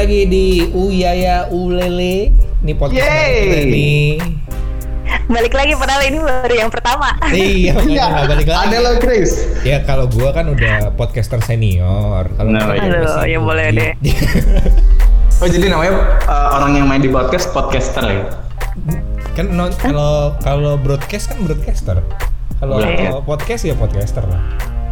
lagi 0.00 0.24
di 0.24 0.46
Uyaya 0.72 1.44
Ulele. 1.52 2.32
Ini 2.64 2.72
podcast 2.72 3.04
kita 3.04 3.60
nih. 3.68 4.16
Balik 5.28 5.52
lagi 5.52 5.76
padahal 5.76 6.08
ini 6.08 6.18
baru 6.18 6.54
yang 6.56 6.72
pertama. 6.72 7.12
Iya, 7.28 7.76
Iya, 7.84 8.04
nggak 8.08 8.24
balik 8.26 8.46
lagi. 8.48 8.64
ada 8.64 8.76
lo 8.80 8.92
Chris. 8.96 9.44
Ya 9.60 9.84
kalau 9.84 10.08
gua 10.08 10.32
kan 10.32 10.48
udah 10.48 10.96
podcaster 10.96 11.36
senior. 11.40 12.32
Kalau 12.32 12.48
Nah, 12.48 12.64
kan 12.66 12.80
iya. 12.80 12.88
Aduh, 12.88 13.02
masih 13.04 13.28
ya 13.28 13.38
boleh 13.38 13.66
deh. 13.70 13.92
Oh 15.36 15.48
jadi 15.48 15.68
namanya 15.68 15.92
uh, 16.24 16.56
orang 16.56 16.72
yang 16.76 16.86
main 16.88 17.00
di 17.00 17.08
podcast 17.08 17.52
podcaster 17.52 18.04
ya? 18.04 18.24
kan 19.30 19.46
non- 19.46 19.72
kalau 19.74 20.32
kalau 20.40 20.80
broadcast 20.80 21.28
kan 21.28 21.44
broadcaster. 21.44 22.00
Kalau 22.56 22.76
Broadcast. 22.76 23.20
podcast 23.28 23.62
ya 23.62 23.74
podcaster 23.76 24.24
lah. 24.24 24.40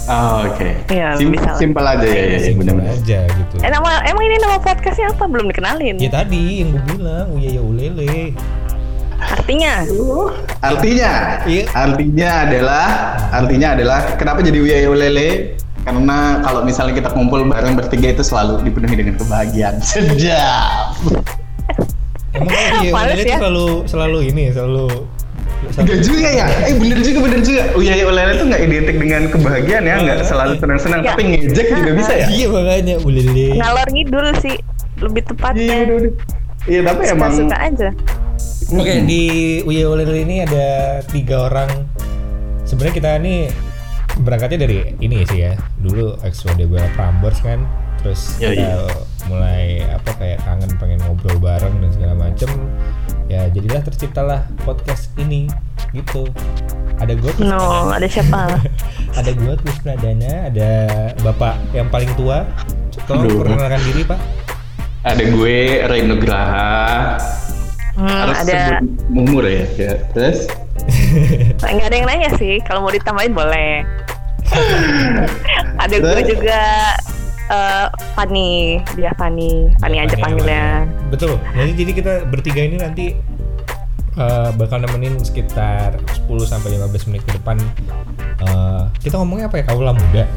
Oh, 0.07 0.47
oke. 0.47 0.69
Iya, 0.89 1.19
Sim- 1.19 1.33
bisa 1.33 1.49
lah. 1.49 1.57
Simpel 1.57 1.85
aja 1.85 2.07
ya, 2.07 2.15
ya, 2.15 2.25
ya 2.29 2.39
Simpel 2.39 2.63
benar-benar. 2.65 2.95
aja 2.95 3.19
gitu. 3.27 3.55
Eh, 3.59 3.69
nama, 3.69 3.89
emang 4.03 4.23
ini 4.23 4.37
nama 4.39 4.57
podcastnya 4.57 5.11
apa? 5.11 5.25
Belum 5.27 5.47
dikenalin. 5.47 5.97
Ya 5.99 6.11
tadi 6.13 6.43
yang 6.61 6.69
gue 6.73 6.83
bilang 6.89 7.27
Uyaya 7.33 7.61
Ulele. 7.61 8.33
Artinya? 9.19 9.83
Artinya, 10.61 11.11
Iya. 11.45 11.65
artinya 11.69 12.31
adalah, 12.47 12.87
artinya 13.29 13.69
adalah 13.75 13.99
kenapa 14.15 14.41
jadi 14.41 14.59
Uyaya 14.59 14.89
Ulele? 14.89 15.59
Karena 15.83 16.39
kalau 16.41 16.63
misalnya 16.63 16.95
kita 16.95 17.11
kumpul 17.11 17.43
bareng 17.45 17.75
bertiga 17.75 18.13
itu 18.13 18.23
selalu 18.23 18.61
dipenuhi 18.63 18.95
dengan 18.95 19.15
kebahagiaan. 19.17 19.81
Sedap. 19.89 20.95
Emang 22.31 22.53
Males 22.93 23.19
Ulele 23.19 23.23
itu 23.25 23.33
ya. 23.33 23.39
selalu 23.41 23.69
selalu 23.85 24.19
ini 24.29 24.45
selalu 24.53 24.87
Enggak 25.59 25.99
juga 26.01 26.29
ya? 26.29 26.47
Eh 26.65 26.75
bener 26.75 26.99
juga, 27.03 27.19
bener 27.27 27.41
juga. 27.43 27.63
Uyaya 27.75 28.05
Ulele 28.07 28.33
itu 28.33 28.45
nggak 28.47 28.63
identik 28.63 28.97
dengan 28.97 29.23
kebahagiaan 29.29 29.85
ya, 29.85 29.95
nggak 29.99 30.19
selalu 30.23 30.53
senang-senang, 30.57 31.01
Iya. 31.03 31.09
tapi 31.11 31.23
ngejek 31.27 31.67
juga 31.73 31.91
bisa 31.95 32.13
ya? 32.15 32.27
Iya 32.29 32.47
makanya 32.49 32.95
Ulele. 33.03 33.47
Ngalor 33.59 33.89
ngidul 33.91 34.27
sih. 34.39 34.57
Lebih 34.99 35.23
Iya, 35.23 35.29
tepatnya. 35.31 35.77
udah. 35.87 36.13
Iya, 36.67 36.81
tapi 36.85 37.03
emang 37.07 37.31
Suka-suka 37.33 37.57
aja. 37.59 37.89
Oke 38.69 38.95
di 39.03 39.23
Uya 39.65 39.85
Ulele 39.89 40.19
ini 40.21 40.37
ada 40.43 40.67
tiga 41.07 41.49
orang. 41.49 41.71
Sebenarnya 42.63 42.95
kita 42.95 43.11
ini 43.17 43.35
berangkatnya 44.19 44.59
dari 44.61 44.79
ini 44.99 45.25
sih 45.25 45.41
ya. 45.41 45.55
Dulu 45.79 46.21
ex-Wadebara 46.21 46.91
Prambors 46.93 47.41
kan. 47.41 47.65
Terus 47.99 48.37
Iya, 48.39 48.49
kita 48.53 48.63
iya. 48.63 48.77
mulai 49.27 49.65
apa 49.89 50.11
kayak 50.15 50.39
kangen 50.43 50.71
pengen 50.77 50.99
ngobrol 51.03 51.39
bareng 51.39 51.75
dan 51.81 51.91
segala 51.91 52.15
macem. 52.15 52.51
Ya 53.29 53.45
jadilah 53.53 53.85
terciptalah 53.85 54.41
podcast 54.65 55.13
ini 55.21 55.53
gitu. 55.93 56.25
Ada 56.99 57.13
gue 57.15 57.31
No, 57.45 57.93
ada 57.93 58.09
siapa? 58.09 58.59
ada 59.19 59.31
gue 59.31 59.53
terus 59.63 59.79
Pradana, 59.85 60.49
ada 60.51 60.71
bapak 61.23 61.61
yang 61.77 61.93
paling 61.93 62.11
tua. 62.17 62.49
Tolong 63.07 63.29
Aduh. 63.29 63.39
perkenalkan 63.45 63.81
diri 63.89 64.03
pak. 64.05 64.21
ada 65.07 65.23
gue 65.25 65.59
Ray 65.87 66.03
Nugraha. 66.05 67.17
Hmm, 67.95 68.09
Harus 68.27 68.37
ada 68.45 68.59
sebut 68.81 69.05
umur 69.15 69.45
ya, 69.47 69.65
ya. 69.77 69.93
Terus 70.17 70.49
nggak 71.63 71.89
ada 71.89 71.97
yang 71.97 72.09
nanya 72.09 72.31
sih. 72.37 72.59
Kalau 72.65 72.83
mau 72.83 72.93
ditambahin 72.93 73.33
boleh. 73.37 73.85
ada 75.85 75.95
gue 75.95 76.21
juga 76.25 76.61
eh 77.49 77.87
Fanny, 78.13 78.81
dia 78.93 79.13
Fanny, 79.17 79.73
Fanny 79.81 79.97
aja 79.97 80.15
Fanny 80.17 80.23
panggilnya. 80.23 80.85
namanya. 80.85 81.09
Betul. 81.09 81.35
Jadi 81.57 81.71
jadi 81.77 81.91
kita 81.97 82.13
bertiga 82.29 82.61
ini 82.61 82.77
nanti 82.77 83.05
eh, 84.19 84.51
bakal 84.57 84.85
nemenin 84.85 85.17
sekitar 85.23 85.97
10 86.29 86.29
sampai 86.45 86.77
15 86.77 87.09
menit 87.09 87.23
ke 87.25 87.33
depan. 87.41 87.57
Eh, 88.39 88.83
kita 89.03 89.19
ngomongnya 89.19 89.51
apa 89.51 89.57
ya? 89.59 89.65
Kaula 89.67 89.93
muda. 89.97 90.25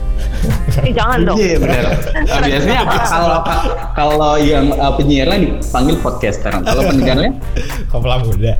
Eh 0.81 0.95
jangan 0.95 1.19
dong. 1.27 1.37
Iya 1.37 1.59
benar. 1.59 1.83
Nah, 2.25 2.41
biasanya 2.49 2.81
kalau 3.05 3.39
kalau 3.93 4.33
yang 4.39 4.71
uh, 4.79 4.89
penyiarnya 4.95 5.37
dipanggil 5.51 5.99
podcaster. 5.99 6.49
Kalau 6.49 6.81
pendengarnya 6.87 7.35
kaula 7.91 8.23
muda. 8.23 8.55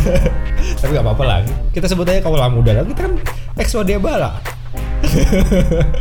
Tapi 0.82 0.90
gak 0.90 1.06
apa-apa 1.06 1.24
lah. 1.24 1.38
Kita 1.70 1.86
sebut 1.86 2.04
aja 2.10 2.20
kaula 2.20 2.50
muda. 2.50 2.82
Kita 2.82 3.00
kan 3.06 3.14
ex 3.56 3.72
bala. 4.02 4.36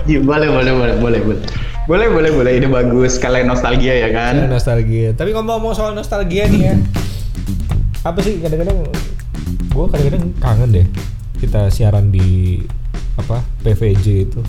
Iya, 0.09 0.19
boleh, 0.21 0.49
boleh, 0.49 0.73
boleh, 0.73 0.95
boleh, 0.99 1.19
boleh. 1.23 1.41
Boleh, 1.85 2.07
boleh, 2.09 2.31
boleh. 2.33 2.51
Ini 2.57 2.67
bagus. 2.69 3.21
Kalian 3.21 3.45
nostalgia 3.49 3.93
ya 3.93 4.09
kan? 4.09 4.49
nostalgia. 4.49 5.13
Tapi 5.13 5.33
ngomong-ngomong 5.33 5.73
soal 5.77 5.93
nostalgia 5.93 6.49
nih 6.49 6.61
ya. 6.73 6.75
Apa 8.05 8.21
sih 8.21 8.37
kadang-kadang 8.41 8.85
gue 9.75 9.85
kadang-kadang 9.91 10.23
kangen 10.39 10.69
deh 10.71 10.87
kita 11.41 11.67
siaran 11.67 12.13
di 12.13 12.61
apa 13.19 13.43
PVJ 13.61 14.05
itu. 14.29 14.41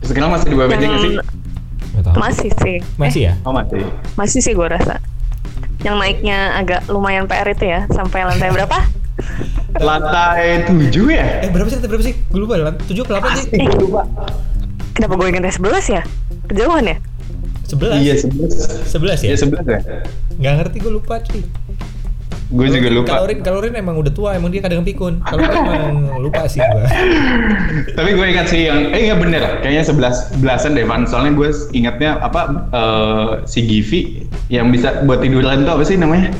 Sekarang 0.00 0.32
masih 0.32 0.48
di 0.48 0.56
bawah 0.56 0.70
Yang 0.72 0.90
nggak 0.90 1.02
sih? 1.02 1.12
Masih 2.16 2.50
sih. 2.62 2.76
Masih 2.96 3.20
ya? 3.30 3.34
Oh 3.44 3.52
masih. 3.52 3.84
Masih 4.16 4.40
sih 4.40 4.52
gue 4.56 4.64
rasa. 4.64 4.98
Yang 5.84 5.96
naiknya 5.96 6.56
agak 6.60 6.88
lumayan 6.88 7.24
PR 7.28 7.48
itu 7.52 7.64
ya, 7.68 7.88
sampai 7.92 8.24
lantai 8.28 8.52
berapa? 8.52 8.99
Lantai 9.76 10.66
tujuh 10.66 11.06
ya? 11.08 11.40
Eh 11.40 11.50
berapa 11.50 11.68
sih? 11.68 11.78
Berapa 11.78 12.02
sih? 12.02 12.14
Gue 12.28 12.40
lupa. 12.40 12.54
lan- 12.56 12.80
Tujuh 12.82 13.02
ke 13.02 13.10
delapan 13.10 13.30
sih? 13.36 13.46
Eh, 13.50 13.64
gue 13.64 13.80
lupa. 13.82 14.02
Kenapa 14.92 15.14
gue 15.14 15.26
ingatnya 15.28 15.52
11 15.52 15.86
ya? 15.88 16.02
Kejauhan 16.46 16.84
ya? 16.84 16.96
Sebelas. 17.64 17.96
Iya 17.96 18.14
sebelas. 18.18 18.52
Sebelas 18.84 19.18
ya? 19.20 19.28
Iya 19.30 19.36
sebelas 19.38 19.64
ya. 19.64 19.78
Nggak 20.36 20.52
ngerti 20.58 20.76
gue 20.80 20.92
lupa 20.92 21.14
cuy. 21.20 21.42
Gue 22.50 22.66
juga 22.66 22.90
lupa. 22.90 23.08
Kalau 23.14 23.24
Rin, 23.24 23.38
kalau 23.40 23.58
Rin 23.62 23.78
emang 23.78 23.94
udah 23.94 24.10
tua, 24.10 24.34
emang 24.34 24.50
dia 24.50 24.58
kadang 24.58 24.82
pikun. 24.82 25.22
Kalau 25.22 25.38
gue 25.38 25.54
emang 25.86 25.86
lupa 26.18 26.50
sih 26.50 26.58
gue. 26.58 26.82
Tapi 27.96 28.10
gue 28.10 28.26
ingat 28.26 28.50
sih 28.50 28.66
yang 28.66 28.90
eh 28.90 29.06
nggak 29.06 29.20
bener, 29.20 29.42
kayaknya 29.60 29.86
sebelas 29.86 30.16
belasan 30.36 30.74
deh 30.74 30.82
Van. 30.82 31.06
Soalnya 31.06 31.30
gue 31.32 31.46
ingatnya 31.70 32.18
apa 32.18 32.40
eh, 32.68 33.28
si 33.46 33.62
Givi 33.62 34.00
yang 34.48 34.68
bisa 34.68 35.06
buat 35.06 35.22
tiduran 35.22 35.62
tuh 35.62 35.78
apa 35.78 35.84
sih 35.86 35.94
namanya? 35.94 36.34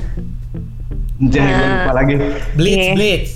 Jangan 1.20 1.52
Nah. 1.52 1.68
lupa 1.76 1.92
lagi. 1.94 2.14
Blitz, 2.56 2.80
Iya. 2.80 2.92
blitz. 2.96 3.30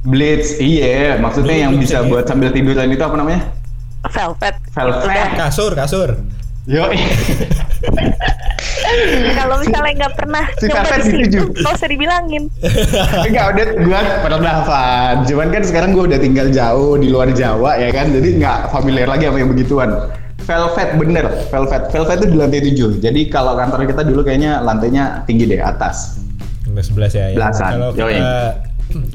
Blitz, 0.00 0.48
iya, 0.56 1.20
maksudnya 1.20 1.52
Dulu 1.52 1.64
yang 1.68 1.72
bisa 1.76 2.00
bisa 2.00 2.08
buat 2.08 2.24
sambil 2.24 2.48
tiduran 2.50 2.88
itu 2.88 3.04
apa 3.04 3.12
namanya? 3.14 3.52
Velvet. 4.08 4.56
Velvet. 4.72 5.28
Kasur, 5.36 5.72
kasur. 5.76 6.08
Yo, 6.64 6.88
Kalau 9.32 9.56
misalnya 9.58 9.92
nggak 9.96 10.14
pernah 10.16 10.44
Si 10.56 10.66
coba 10.66 10.82
Velvet 10.82 10.98
di 10.98 11.04
situ, 11.04 11.40
setuju. 11.40 11.40
nggak 11.62 11.72
usah 11.74 11.88
dibilangin. 11.88 12.42
enggak 13.22 13.44
udah 13.52 13.66
gue 13.76 14.00
pernah 14.20 14.56
Van. 14.64 15.16
Cuman 15.24 15.48
kan 15.48 15.62
sekarang 15.62 15.90
gue 15.92 16.04
udah 16.08 16.20
tinggal 16.20 16.48
jauh 16.50 16.96
di 16.96 17.08
luar 17.08 17.28
Jawa 17.30 17.76
ya 17.76 17.88
kan, 17.90 18.10
jadi 18.10 18.28
nggak 18.36 18.58
familiar 18.70 19.08
lagi 19.08 19.28
sama 19.28 19.38
yang 19.38 19.50
begituan. 19.52 19.90
Velvet 20.40 20.88
bener, 20.96 21.24
Velvet. 21.48 21.82
Velvet 21.92 22.16
itu 22.18 22.26
di 22.26 22.36
lantai 22.36 22.60
7. 22.64 22.90
Jadi 22.98 23.20
kalau 23.28 23.54
kantor 23.54 23.86
kita 23.86 24.02
dulu 24.02 24.20
kayaknya 24.20 24.58
lantainya 24.60 25.22
tinggi 25.24 25.44
deh 25.46 25.60
atas. 25.62 26.19
Nomor 26.70 26.84
sebelas 26.86 27.12
ya. 27.12 27.34
ya. 27.34 27.36
Belasan, 27.36 27.70
Kalau 27.74 27.90
yoi. 27.98 28.14
kita 28.14 28.30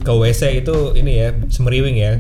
ke 0.04 0.12
WC 0.12 0.42
itu 0.64 0.76
ini 0.96 1.12
ya 1.24 1.30
semeriwing 1.48 1.96
ya. 1.96 2.20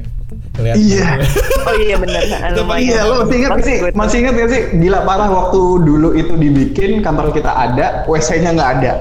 Kelihatan. 0.55 0.79
Iya. 0.79 1.09
Oh 1.65 1.73
iya 1.81 1.97
lumayan. 1.97 2.77
Iya, 2.77 2.99
lo 3.09 3.25
masih 3.25 3.37
ingat 3.41 3.51
sih? 3.65 3.77
Masih 3.97 4.17
ingat 4.21 4.33
gak 4.37 4.49
sih? 4.53 4.61
Gila 4.77 5.01
parah 5.01 5.29
waktu 5.33 5.61
dulu 5.81 6.13
itu 6.13 6.37
dibikin 6.37 7.01
kantor 7.01 7.33
kita 7.33 7.49
ada, 7.49 8.05
WC-nya 8.05 8.53
nggak 8.53 8.69
ada. 8.79 8.91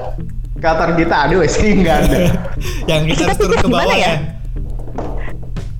Kantor 0.57 0.97
kita 0.97 1.15
ada, 1.29 1.33
WC-nya 1.37 1.75
nggak 1.85 1.97
ada. 2.09 2.17
yang 2.89 3.05
kita, 3.05 3.21
Kita 3.21 3.23
harus 3.29 3.37
turun 3.37 3.57
ke 3.61 3.69
bawah 3.69 3.93
ya? 3.93 4.01
ya. 4.01 4.13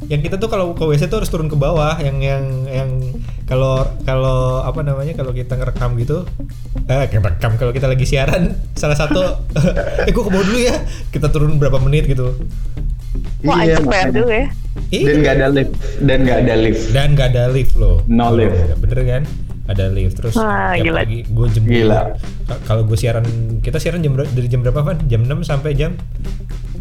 Yang 0.05 0.21
kita 0.29 0.35
tuh 0.37 0.49
kalau 0.53 0.77
ke 0.77 0.83
WC 0.85 1.09
tuh 1.09 1.17
harus 1.25 1.31
turun 1.33 1.49
ke 1.49 1.57
bawah. 1.57 1.97
Yang 1.97 2.17
yang 2.21 2.45
yang 2.69 2.89
kalau 3.45 3.85
kalau 4.01 4.65
apa 4.65 4.81
namanya 4.81 5.13
kalau 5.13 5.29
kita 5.29 5.53
ngerekam 5.53 5.93
gitu, 6.01 6.25
eh 6.89 7.05
ngerekam 7.07 7.61
kalau 7.61 7.69
kita 7.69 7.85
lagi 7.85 8.01
siaran 8.03 8.57
salah 8.73 8.97
satu, 8.97 9.21
eh 10.07 10.11
gue 10.11 10.23
ke 10.25 10.31
bawah 10.33 10.45
dulu 10.45 10.59
ya. 10.59 10.81
Kita 11.13 11.29
turun 11.29 11.61
berapa 11.61 11.77
menit 11.77 12.09
gitu. 12.09 12.33
Wah, 13.45 13.61
Iya, 13.61 13.79
dulu 14.11 14.27
ya. 14.27 14.49
Iya. 14.91 15.05
Dan 15.07 15.15
nggak 15.21 15.35
ada 15.39 15.47
lift, 15.53 15.73
dan 16.03 16.17
nggak 16.25 16.37
ada 16.43 16.55
lift. 16.59 16.83
dan 16.91 17.07
nggak 17.15 17.27
ada 17.31 17.43
lift 17.47 17.73
loh. 17.77 18.01
No 18.09 18.33
lift. 18.33 18.57
Ya, 18.57 18.75
bener 18.75 18.99
kan? 19.05 19.23
Ada 19.65 19.89
lift 19.89 20.13
terus 20.21 20.37
Wah, 20.37 20.77
tiap 20.77 20.85
gila. 20.85 20.99
pagi 21.01 21.19
gue. 21.25 21.47
Gila. 21.57 22.01
Kalau 22.65 22.81
gue 22.85 22.97
siaran 22.97 23.25
kita 23.61 23.77
siaran 23.81 24.01
jam 24.01 24.13
dari 24.13 24.45
jam 24.45 24.61
berapa 24.61 24.81
Van? 24.81 24.97
Jam 25.09 25.25
6 25.25 25.41
sampai 25.41 25.73
jam 25.73 25.97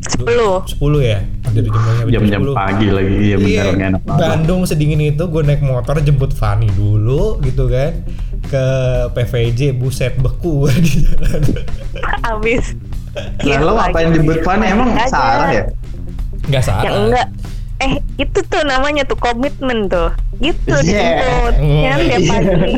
10. 0.05 0.27
10 0.27 1.01
ya. 1.01 1.19
Dari 1.55 1.69
jam 1.71 1.81
6 1.81 1.99
sampai 2.05 2.13
jam, 2.13 2.43
10. 2.45 2.53
pagi 2.53 2.87
lagi, 2.93 3.15
iya 3.15 3.37
bener 3.41 3.49
Iya, 3.49 3.63
nggak 3.73 3.89
enak 3.89 4.03
banget. 4.05 4.29
Bandung 4.29 4.61
sedingin 4.69 5.01
itu 5.01 5.25
gue 5.25 5.43
naik 5.47 5.63
motor 5.65 5.97
jemput 6.05 6.33
Fani 6.37 6.69
dulu 6.75 7.41
gitu 7.41 7.71
kan 7.71 8.05
ke 8.45 8.65
PVJ 9.17 9.73
buset 9.75 10.15
beku 10.21 10.69
gue 10.69 10.75
di 10.85 10.93
jalan. 11.09 11.43
Abis. 12.27 12.77
Nah, 13.15 13.59
lo 13.63 13.73
ngapain 13.79 14.11
jemput 14.11 14.39
Fanny? 14.43 14.67
Emang 14.75 14.91
Aja. 14.99 15.09
Sarah 15.09 15.51
ya? 15.55 15.65
Nggak 16.51 16.63
salah. 16.67 16.83
Yang 16.85 16.97
enggak. 17.09 17.27
Eh, 17.83 17.93
itu 18.23 18.39
tuh 18.47 18.63
namanya 18.63 19.03
tuh 19.03 19.19
komitmen 19.19 19.91
tuh. 19.91 20.11
Gitu 20.45 20.75
Yeah. 20.85 21.17
dijemput. 21.17 21.55
Kan 21.57 21.99
tiap 22.05 22.23
pagi. 22.29 22.75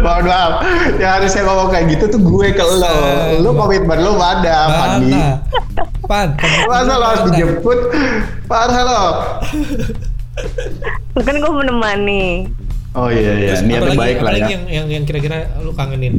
Mohon 0.00 0.24
maaf, 0.26 0.52
yang 0.96 1.12
harusnya 1.16 1.42
ngomong 1.44 1.68
kayak 1.70 1.86
gitu 1.90 2.04
tuh 2.08 2.20
gue 2.20 2.48
ke 2.52 2.64
lo. 2.64 2.96
Lo 3.40 3.50
komitmen 3.54 3.98
lo 3.98 4.12
ada, 4.16 4.56
Fanny. 4.68 5.12
Mana? 5.12 5.26
Pan, 6.04 6.28
Masa 6.68 6.94
lo 6.94 7.06
harus 7.06 7.22
dijemput? 7.32 7.78
Parah 8.44 8.82
lo. 8.82 9.04
Kan 11.26 11.34
gue 11.36 11.52
menemani. 11.54 12.52
Oh 12.90 13.06
iya 13.06 13.32
iya, 13.38 13.54
apalagi- 13.54 13.96
baik 13.96 14.18
lah 14.18 14.32
ya. 14.34 14.46
yang, 14.50 14.64
yang 14.66 14.86
yang 14.90 15.04
kira-kira 15.06 15.46
lu 15.62 15.70
kangenin 15.70 16.18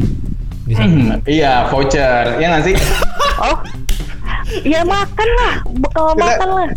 di 0.63 0.71
sana. 0.71 0.87
Hmm, 0.87 1.19
iya, 1.27 1.67
voucher. 1.67 2.39
Ya 2.39 2.47
nggak 2.47 2.63
sih? 2.63 2.75
Oh, 3.37 3.59
ya 4.63 4.79
makan 4.81 5.29
lah, 5.35 5.53
bekal 5.67 6.15
makan 6.15 6.49
lah. 6.49 6.69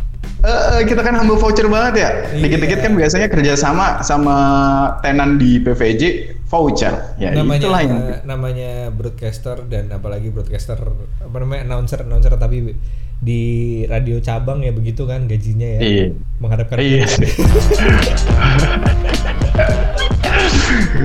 Eh, 0.44 0.52
eh, 0.76 0.81
kita 0.85 1.00
kan 1.00 1.17
hamba 1.17 1.35
voucher 1.35 1.64
banget 1.73 2.05
ya. 2.05 2.11
Iya. 2.37 2.44
Dikit-dikit 2.44 2.79
kan 2.85 2.93
biasanya 2.93 3.32
kerja 3.32 3.56
sama 3.56 4.05
sama 4.05 4.37
tenan 5.00 5.41
di 5.41 5.56
PVJ 5.56 6.02
voucher. 6.44 7.17
Ya 7.17 7.32
namanya 7.32 7.61
itulah 7.64 7.81
yang 7.81 7.96
namanya 8.29 8.93
broadcaster 8.93 9.64
dan 9.64 9.88
apalagi 9.88 10.29
broadcaster 10.29 10.76
apa 11.25 11.37
namanya 11.41 11.64
announcer 11.64 12.05
announcer 12.05 12.37
tapi 12.37 12.76
di 13.25 13.41
radio 13.88 14.20
cabang 14.20 14.61
ya 14.61 14.76
begitu 14.76 15.08
kan 15.08 15.25
gajinya 15.25 15.64
ya 15.64 15.81
Iya. 15.81 16.06
menghadapkan 16.37 16.76
Iya. 16.76 17.08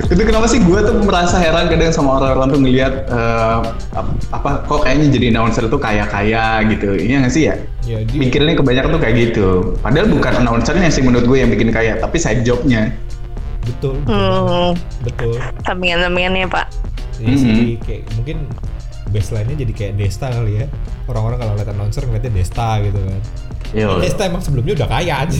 itu 0.06 0.22
kenapa 0.22 0.46
sih 0.46 0.58
gue 0.58 0.78
tuh 0.80 0.94
merasa 1.00 1.36
heran 1.36 1.66
kadang 1.66 1.90
sama 1.90 2.18
orang-orang 2.18 2.48
tuh 2.48 2.60
ngelihat 2.60 2.94
eh, 3.06 3.58
ap- 3.92 4.16
apa 4.30 4.50
kok 4.64 4.80
kayaknya 4.82 5.06
jadi 5.10 5.26
announcer 5.30 5.64
tuh 5.66 5.76
kaya-kaya 5.76 6.44
gitu 6.66 6.94
iya 6.94 7.20
nggak 7.20 7.30
sih 7.30 7.42
ya 7.46 7.54
ya 7.82 7.98
mikirnya 8.10 8.54
kebanyakan 8.54 8.90
tuh 8.90 9.00
kayak 9.00 9.14
gitu 9.20 9.46
padahal 9.78 10.06
bukan 10.06 10.32
announcernya 10.38 10.88
sih 10.88 11.00
menurut 11.00 11.24
gue 11.24 11.38
yang 11.38 11.48
bikin 11.48 11.70
kaya 11.70 11.96
tapi 11.96 12.16
side 12.16 12.42
jobnya 12.42 12.90
betul 13.60 13.94
betul, 14.00 14.08
Hmm, 14.08 14.70
betul. 15.04 15.34
sampingan-sampingannya 15.62 16.48
pak. 16.48 16.66
Jadi 17.14 17.28
Mhm. 17.28 17.36
sih 17.36 17.56
kayak 17.78 18.02
mungkin 18.16 18.36
baseline-nya 19.10 19.56
jadi 19.58 19.72
kayak 19.74 19.92
Desta 19.94 20.26
kali 20.28 20.52
ya 20.56 20.66
orang-orang 21.04 21.38
kalau 21.38 21.52
lihat 21.54 21.68
announcer 21.68 22.02
ngeliatnya 22.02 22.32
Desta 22.32 22.80
gitu 22.80 22.96
kan 22.96 23.20
Yo. 23.70 23.98
Desta 23.98 24.26
emang 24.26 24.40
sebelumnya 24.40 24.74
udah 24.74 24.88
kaya 24.88 25.14
aja 25.22 25.38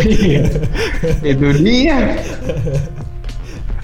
Iya. 0.00 0.42
itu 1.30 1.46
dia 1.60 1.98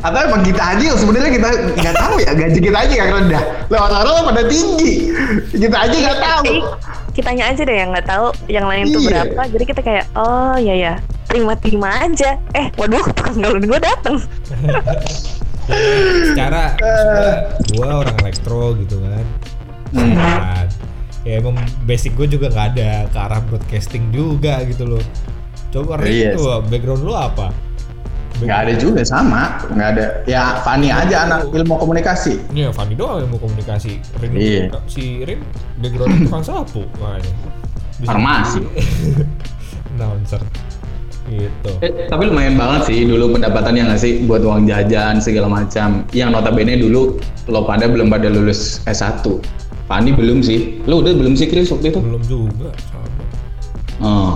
atau 0.04 0.18
emang 0.20 0.44
kita 0.44 0.60
aja 0.60 0.84
yang 0.84 0.98
sebenarnya 1.00 1.30
kita 1.32 1.48
nggak 1.80 1.96
tahu 1.96 2.14
ya 2.20 2.30
gaji 2.36 2.58
kita 2.60 2.76
aja 2.76 2.94
yang 2.94 3.10
rendah 3.10 3.42
lah 3.72 3.80
orang-orang 3.88 4.24
pada 4.28 4.42
tinggi 4.44 4.92
kita 5.48 5.76
aja 5.80 5.96
nggak 5.96 6.18
tahu 6.20 6.44
Jadi 6.44 6.60
kitanya 7.14 7.44
aja 7.48 7.62
deh 7.64 7.76
yang 7.78 7.88
nggak 7.88 8.06
tahu 8.06 8.26
yang 8.46 8.66
lain 8.68 8.84
tuh 8.90 9.00
Iya. 9.00 9.08
berapa. 9.08 9.42
Jadi 9.48 9.64
kita 9.64 9.80
kayak 9.80 10.04
oh 10.12 10.58
ya 10.58 10.74
ya 10.74 10.92
terima-terima 11.24 11.88
aja. 12.02 12.36
Eh 12.52 12.68
waduh 12.74 13.06
tukang 13.14 13.38
galon 13.38 13.64
gue 13.64 13.80
dateng. 13.80 14.16
secara 16.28 16.76
gua 17.72 18.04
orang 18.04 18.16
elektro 18.20 18.76
gitu 18.76 19.00
kan 19.00 19.24
Hmm. 19.94 20.10
Kan. 20.10 20.66
ya 21.22 21.38
emang 21.38 21.54
basic 21.86 22.18
gue 22.18 22.26
juga 22.26 22.50
nggak 22.50 22.66
ada 22.74 23.06
ke 23.06 23.16
arah 23.16 23.38
broadcasting 23.46 24.10
juga 24.10 24.58
gitu 24.66 24.84
loh 24.84 25.04
coba 25.70 26.02
Rick 26.02 26.12
Iya 26.12 26.28
tuh 26.34 26.66
background 26.66 27.06
lu 27.06 27.14
apa 27.14 27.54
nggak 28.36 28.58
ada 28.60 28.72
juga 28.74 29.00
sama 29.02 29.62
nggak 29.68 29.88
ada 29.90 30.04
ya 30.24 30.58
Fani 30.60 30.90
aja 30.90 31.22
anak 31.24 31.48
ilmu 31.48 31.74
komunikasi 31.76 32.42
Iya, 32.50 32.70
Fanny 32.70 32.94
doang 32.94 33.22
yang 33.22 33.30
mau 33.30 33.38
komunikasi. 33.38 34.02
Rin 34.18 34.30
Iya. 34.32 34.74
si 34.86 35.22
Rin 35.22 35.38
background 35.78 36.18
tukang 36.24 36.42
sapu 36.42 36.82
makanya. 36.96 37.30
Bisa 37.94 38.08
Farmasi. 38.10 38.60
Announcer. 39.94 40.42
Gitu. 41.24 41.70
Eh, 41.80 42.04
tapi 42.04 42.26
lumayan 42.26 42.52
banget 42.54 42.84
sih 42.84 43.06
dulu 43.06 43.32
pendapatannya 43.32 43.88
nggak 43.88 43.96
sih 43.96 44.26
buat 44.26 44.42
uang 44.42 44.66
jajan 44.66 45.16
segala 45.18 45.48
macam 45.48 46.04
yang 46.10 46.28
notabene 46.28 46.76
dulu 46.76 47.16
lo 47.46 47.64
pada 47.64 47.86
belum 47.86 48.12
pada 48.12 48.28
lulus 48.28 48.84
S1 48.84 49.24
Fani 49.84 50.12
belum 50.12 50.40
sih 50.40 50.84
lo 50.84 51.00
udah 51.00 51.16
belum 51.16 51.32
sih 51.32 51.48
Chris 51.48 51.70
waktu 51.70 51.88
itu 51.88 52.00
Belum 52.00 52.20
juga 52.20 52.68
sama. 52.84 53.08
oh 54.00 54.32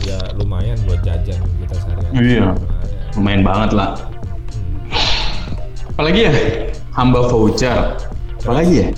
Ya 0.00 0.22
lumayan 0.32 0.78
buat 0.84 1.02
jajan 1.02 1.40
kita 1.58 1.74
sehari-hari. 1.76 2.14
Iya. 2.14 2.54
Lumayan. 2.54 2.79
Lumayan 3.18 3.42
banget 3.42 3.70
lah. 3.74 3.90
Apalagi 5.94 6.20
ya? 6.30 6.32
Hamba 6.94 7.26
voucher. 7.26 7.98
Apalagi 8.42 8.86
ya? 8.86 8.88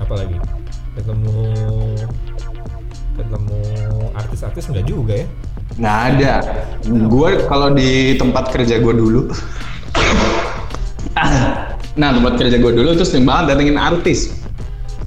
Apalagi? 0.00 0.36
Ketemu 0.94 1.34
ketemu 3.14 3.60
artis-artis 4.14 4.64
enggak 4.70 4.86
juga 4.90 5.14
ya? 5.22 5.26
nggak 5.74 6.00
ada. 6.14 6.34
Gue 6.86 7.30
kalau 7.50 7.74
di 7.74 8.14
tempat 8.14 8.54
kerja 8.54 8.78
gue 8.78 8.94
dulu. 8.94 9.26
Nah 11.94 12.10
tempat 12.10 12.34
kerja 12.38 12.58
gue 12.58 12.72
dulu 12.74 12.94
tuh 12.94 13.06
sering 13.06 13.26
banget 13.26 13.54
datengin 13.54 13.78
artis. 13.78 14.34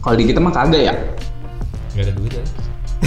Kalau 0.04 0.16
di 0.16 0.24
kita 0.28 0.40
mah 0.40 0.52
kagak 0.52 0.92
ya. 0.92 0.94
Enggak 1.96 2.04
ada 2.08 2.14
duit 2.16 2.34
ya. 2.36 2.44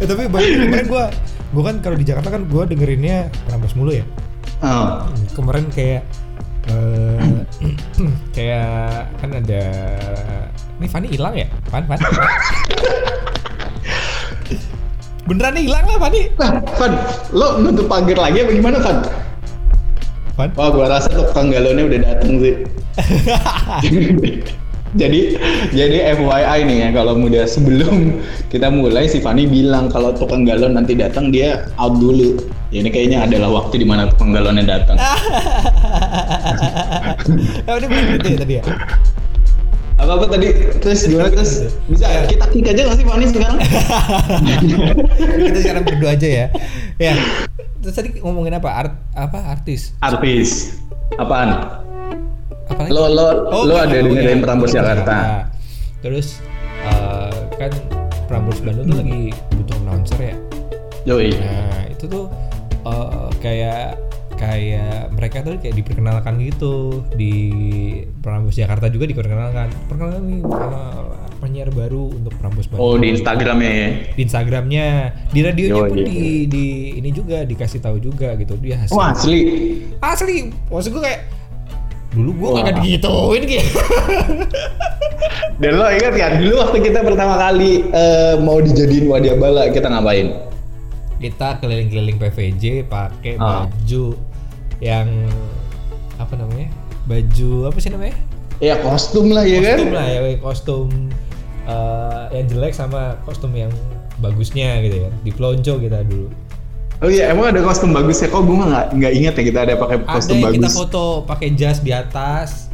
Eh, 0.00 0.06
tapi 0.06 0.28
banyak 0.28 0.68
kemarin 0.68 0.86
gua 0.86 1.10
gua 1.54 1.70
kan 1.70 1.78
kalau 1.78 1.94
di 1.94 2.02
Jakarta 2.02 2.34
kan 2.34 2.42
gua 2.50 2.66
dengerinnya 2.66 3.30
Prambors 3.46 3.78
mulu 3.78 3.94
ya. 3.94 4.04
Oh. 4.64 5.06
kemarin 5.38 5.70
kayak 5.72 6.02
eh 6.66 7.44
kayak 8.36 9.08
kan 9.20 9.30
ada 9.36 9.62
ini 10.80 10.86
Fanny 10.88 11.08
hilang 11.12 11.36
ya 11.36 11.46
Fan 11.68 11.84
Fan 11.84 12.00
beneran 15.28 15.52
nih 15.56 15.64
hilang 15.68 15.84
lah 15.84 15.96
Fanny 16.00 16.28
Nah, 16.40 16.60
Van, 16.76 16.92
lo 17.32 17.60
nutup 17.60 17.88
pagar 17.88 18.28
lagi 18.28 18.44
apa 18.44 18.52
gimana, 18.52 18.76
Van? 18.80 18.98
Fan 20.36 20.50
Wah, 20.56 20.68
gua 20.72 20.86
rasa 20.90 21.08
tuh 21.12 21.24
tukang 21.30 21.52
galonnya 21.52 21.86
udah 21.86 22.00
dateng 22.02 22.32
sih. 22.42 22.54
jadi, 24.94 25.20
jadi 25.74 25.96
FYI 26.14 26.58
nih 26.66 26.76
ya, 26.86 26.88
kalau 26.94 27.18
mudah 27.18 27.44
sebelum 27.46 28.22
kita 28.48 28.70
mulai 28.70 29.10
si 29.10 29.18
Fani 29.18 29.46
bilang 29.46 29.90
kalau 29.90 30.14
tukang 30.14 30.46
galon 30.46 30.78
nanti 30.78 30.94
datang 30.94 31.34
dia 31.34 31.66
out 31.78 31.98
dulu. 31.98 32.38
Ya, 32.70 32.82
ini 32.82 32.90
kayaknya 32.90 33.26
adalah 33.26 33.62
waktu 33.62 33.82
di 33.82 33.86
mana 33.86 34.10
tukang 34.10 34.34
galonnya 34.34 34.66
datang. 34.66 34.98
bener 37.64 38.18
gitu 38.18 38.28
ya 38.28 38.38
tadi 38.38 38.54
ya 38.60 38.64
apa 39.94 40.20
apa 40.20 40.26
tadi? 40.36 40.48
Terus 40.82 41.06
gimana 41.06 41.30
terus? 41.32 41.52
Bisa 41.86 42.06
kita 42.26 42.44
kick 42.50 42.66
aja 42.66 42.80
nggak 42.82 42.98
sih 42.98 43.06
Fani 43.06 43.24
sekarang? 43.30 43.56
kita 45.48 45.58
sekarang 45.62 45.82
berdua 45.86 46.10
aja 46.18 46.28
ya 46.28 46.46
ya 46.98 47.14
terus 47.82 47.94
tadi 48.00 48.16
ngomongin 48.22 48.56
apa 48.56 48.70
art 48.70 48.92
apa 49.12 49.38
artis 49.52 49.92
Artis. 50.00 50.80
Apaan? 51.20 51.83
Apa 52.68 52.80
lagi? 52.86 52.90
Lo 52.92 53.02
lo 53.08 53.26
lo 53.50 53.74
iya, 53.76 53.84
ada 53.84 53.96
oh, 54.00 54.02
dengerin 54.08 54.38
iya. 54.38 54.44
Prambors 54.44 54.72
Jakarta. 54.72 55.16
terus 56.04 56.40
eh, 56.84 57.32
kan 57.56 57.72
Prambors 58.28 58.60
Bandung 58.60 58.92
tuh 58.92 58.96
lagi 59.00 59.32
butuh 59.56 59.76
announcer 59.84 60.20
ya 60.20 60.36
Yoi. 61.08 61.32
Nah 61.32 61.88
itu 61.88 62.04
tuh 62.04 62.24
eh, 62.84 63.28
kayak 63.40 63.96
kayak 64.34 65.14
mereka 65.14 65.40
tuh 65.46 65.56
kayak 65.62 65.76
diperkenalkan 65.78 66.36
gitu 66.42 67.06
di 67.14 67.32
Prambors 68.20 68.58
Jakarta 68.58 68.90
juga 68.90 69.08
diperkenalkan 69.08 69.70
perkenalkan 69.88 70.22
nih 70.26 70.42
penyiar 71.40 71.68
baru 71.70 72.08
untuk 72.08 72.32
Prambors 72.40 72.66
Bandung 72.68 72.84
Oh 72.84 72.96
di 72.96 73.12
Instagramnya 73.12 73.70
ya. 73.70 73.88
di 74.16 74.20
Instagramnya 74.24 74.86
di 75.30 75.40
radionya 75.44 75.76
Yo, 75.76 75.88
pun 75.88 75.98
iya. 76.00 76.08
di, 76.08 76.22
di 76.48 76.66
ini 76.98 77.10
juga 77.12 77.44
dikasih 77.44 77.80
tahu 77.84 77.96
juga 78.00 78.32
gitu 78.40 78.56
dia 78.58 78.80
hasil 78.80 78.96
Wah 78.96 79.12
asli. 79.12 79.40
asli 80.00 80.50
maksud 80.72 80.90
gue 80.92 81.02
kayak 81.04 81.20
dulu 82.14 82.30
gue 82.32 82.48
kagak 82.56 82.74
digituin 82.78 83.42
gitu 83.44 83.70
Dan 85.54 85.72
lo 85.74 85.86
ingat 85.86 86.12
kan 86.12 86.32
dulu 86.36 86.54
waktu 86.58 86.78
kita 86.82 87.00
pertama 87.00 87.34
kali 87.36 87.86
eh, 87.86 88.34
mau 88.38 88.58
dijadiin 88.58 89.06
wadah 89.06 89.34
bala 89.34 89.62
kita 89.68 89.86
ngapain? 89.86 90.34
kita 91.14 91.56
keliling-keliling 91.56 92.18
PVJ 92.18 92.84
pakai 92.84 93.38
Ah. 93.38 93.64
baju 93.64 94.12
yang 94.78 95.08
apa 96.14 96.34
namanya 96.34 96.68
baju 97.04 97.50
apa 97.66 97.78
sih 97.78 97.88
namanya 97.88 98.18
Ya 98.58 98.76
kostum 98.78 99.30
lah 99.30 99.42
ya 99.42 99.58
kan? 99.58 99.78
kostum 99.78 99.90
lah 99.90 100.06
ya 100.06 100.20
kostum 100.38 100.86
eh, 101.64 102.22
yang 102.30 102.46
jelek 102.46 102.72
sama 102.72 103.16
kostum 103.22 103.50
yang 103.52 103.72
bagusnya 104.16 104.78
gitu 104.80 104.96
ya 105.00 105.10
di 105.22 105.30
pelonco 105.30 105.74
kita 105.76 106.02
dulu 106.02 106.28
Oh 107.02 107.10
iya 107.10 107.34
emang 107.34 107.50
ada 107.50 107.60
kostum 107.60 107.90
bagus 107.90 108.22
ya? 108.22 108.30
Kok 108.30 108.42
gue 108.42 108.56
mah 108.56 108.66
nggak 108.70 108.86
nggak 108.96 109.12
inget 109.12 109.34
ya 109.34 109.42
kita 109.44 109.58
ada 109.66 109.74
pakai 109.74 109.96
ada 110.00 110.08
kostum 110.08 110.36
yang 110.38 110.54
kita 110.54 110.68
bagus. 110.70 110.76
foto 110.78 111.04
pakai 111.26 111.48
jas 111.52 111.78
di 111.82 111.90
atas 111.90 112.70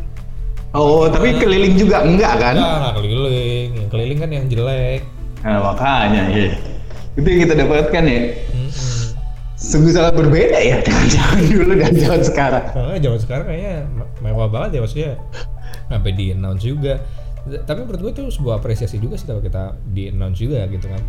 Oh 0.71 1.11
tapi 1.11 1.35
keliling 1.35 1.75
juga 1.75 2.05
enggak 2.07 2.35
kan? 2.39 2.55
enggak 2.55 2.77
nggak 2.79 2.95
keliling 3.00 3.69
yang 3.75 3.89
keliling 3.91 4.19
kan 4.23 4.31
yang 4.31 4.47
jelek 4.47 5.03
Nah 5.41 5.59
makanya 5.65 6.23
ya. 6.31 6.53
Itu 7.17 7.27
yang 7.27 7.41
kita 7.49 7.55
dapatkan 7.59 8.03
ya. 8.07 8.21
Mm-mm. 8.55 8.71
Sungguh 9.57 9.93
sangat 9.93 10.15
berbeda 10.17 10.57
ya 10.57 10.79
dengan 10.85 11.07
zaman 11.17 11.41
dulu 11.49 11.73
dan 11.81 11.93
zaman 11.97 12.23
sekarang. 12.23 12.65
Karena 12.71 12.97
zaman 13.00 13.19
sekarang 13.19 13.47
kayaknya 13.49 13.75
me- 13.89 14.11
mewah 14.21 14.49
banget 14.53 14.79
ya 14.79 14.81
maksudnya 14.85 15.12
sampai 15.89 16.12
di 16.12 16.37
announce 16.37 16.62
juga. 16.62 17.00
Tapi 17.41 17.81
menurut 17.89 18.00
gue 18.05 18.12
itu 18.15 18.25
sebuah 18.37 18.61
apresiasi 18.61 19.00
juga 19.00 19.17
sih 19.17 19.25
kalau 19.25 19.41
kita 19.41 19.75
di 19.91 20.12
announce 20.12 20.39
juga 20.39 20.69
gitu 20.69 20.87
kan. 20.87 21.03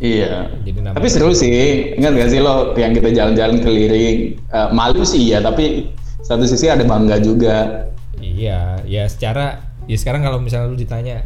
Iya. 0.00 0.48
Jadi 0.64 0.78
namanya 0.80 0.96
Tapi 0.96 1.08
seru 1.12 1.30
sih, 1.30 1.52
ingat 1.94 2.16
gak 2.16 2.30
sih 2.32 2.40
lo 2.40 2.72
yang 2.72 2.96
kita 2.96 3.12
jalan-jalan 3.12 3.60
keliling, 3.60 4.40
Eh, 4.48 4.68
malu 4.72 5.04
sih 5.04 5.28
ya, 5.28 5.38
tapi 5.38 5.92
satu 6.20 6.42
sisi 6.42 6.66
ada 6.66 6.82
bangga 6.82 7.20
juga. 7.20 7.84
Iya, 8.16 8.80
ya 8.84 9.04
secara 9.06 9.60
ya 9.84 9.96
sekarang 9.96 10.20
kalau 10.20 10.40
misalnya 10.40 10.72
lu 10.72 10.76
ditanya 10.76 11.20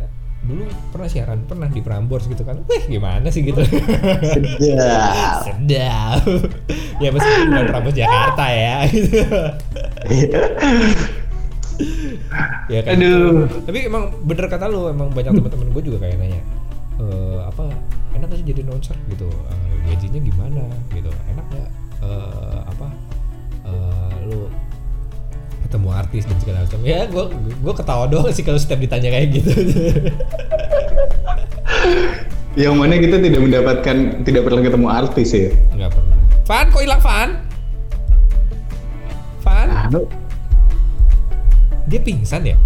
dulu 0.44 0.60
pernah 0.90 1.08
siaran 1.08 1.40
pernah 1.48 1.66
di 1.66 1.80
Prambors 1.80 2.28
gitu 2.28 2.44
kan, 2.44 2.60
wih 2.66 2.84
gimana 2.84 3.30
sih 3.30 3.40
gitu. 3.42 3.62
Sedap. 3.64 5.40
Sedap. 5.48 6.20
ya 6.98 7.08
meskipun 7.08 7.46
bukan 7.48 7.66
Prambors 7.66 7.96
Jakarta 7.96 8.44
ya 8.46 8.76
gitu. 8.90 9.22
ya 12.70 12.80
kan 12.82 12.94
Aduh. 12.94 13.50
tapi 13.66 13.78
emang 13.82 14.14
bener 14.22 14.46
kata 14.46 14.70
lu 14.70 14.86
emang 14.88 15.10
banyak 15.10 15.32
teman-teman 15.32 15.68
gue 15.74 15.82
juga 15.82 15.98
kayak 16.06 16.16
nanya 16.22 16.40
"Eh, 17.02 17.38
apa 17.42 17.64
enak 18.14 18.28
sih 18.32 18.44
jadi 18.46 18.60
announcer 18.64 18.96
gitu 19.10 19.26
Eh, 19.28 19.74
gajinya 19.90 20.20
gimana 20.22 20.62
gitu. 20.90 21.10
Enak 21.30 21.46
gak 21.50 21.70
Eh, 22.04 22.60
apa 22.68 22.86
eh, 23.64 24.12
lu 24.28 24.48
ketemu 25.64 25.88
artis 25.90 26.22
dan 26.28 26.36
segala 26.38 26.58
macam. 26.62 26.80
Ya 26.84 27.08
gue 27.08 27.24
gue 27.34 27.74
ketawa 27.74 28.04
doang 28.06 28.28
sih 28.28 28.44
kalau 28.44 28.60
setiap 28.60 28.78
ditanya 28.78 29.08
kayak 29.08 29.28
gitu. 29.32 29.50
Yang 32.54 32.74
mana 32.78 32.94
kita 33.02 33.18
tidak 33.18 33.40
mendapatkan, 33.42 33.96
tidak 34.22 34.42
pernah 34.46 34.62
ketemu 34.62 34.86
artis 34.86 35.28
ya. 35.34 35.50
nggak 35.74 35.90
pernah. 35.90 36.16
Fan 36.44 36.66
kok 36.70 36.82
hilang 36.84 37.02
Fan 37.02 37.28
Fan 39.42 39.68
Anu, 39.68 40.04
dia 41.88 42.00
pingsan 42.00 42.44
ya? 42.44 42.56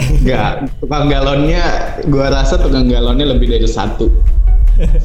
Enggak, 0.00 0.72
tukang 0.80 1.12
galonnya, 1.12 1.64
gua 2.08 2.32
rasa 2.32 2.56
tukang 2.56 2.88
galonnya 2.88 3.28
lebih 3.28 3.52
dari 3.52 3.68
satu. 3.68 4.08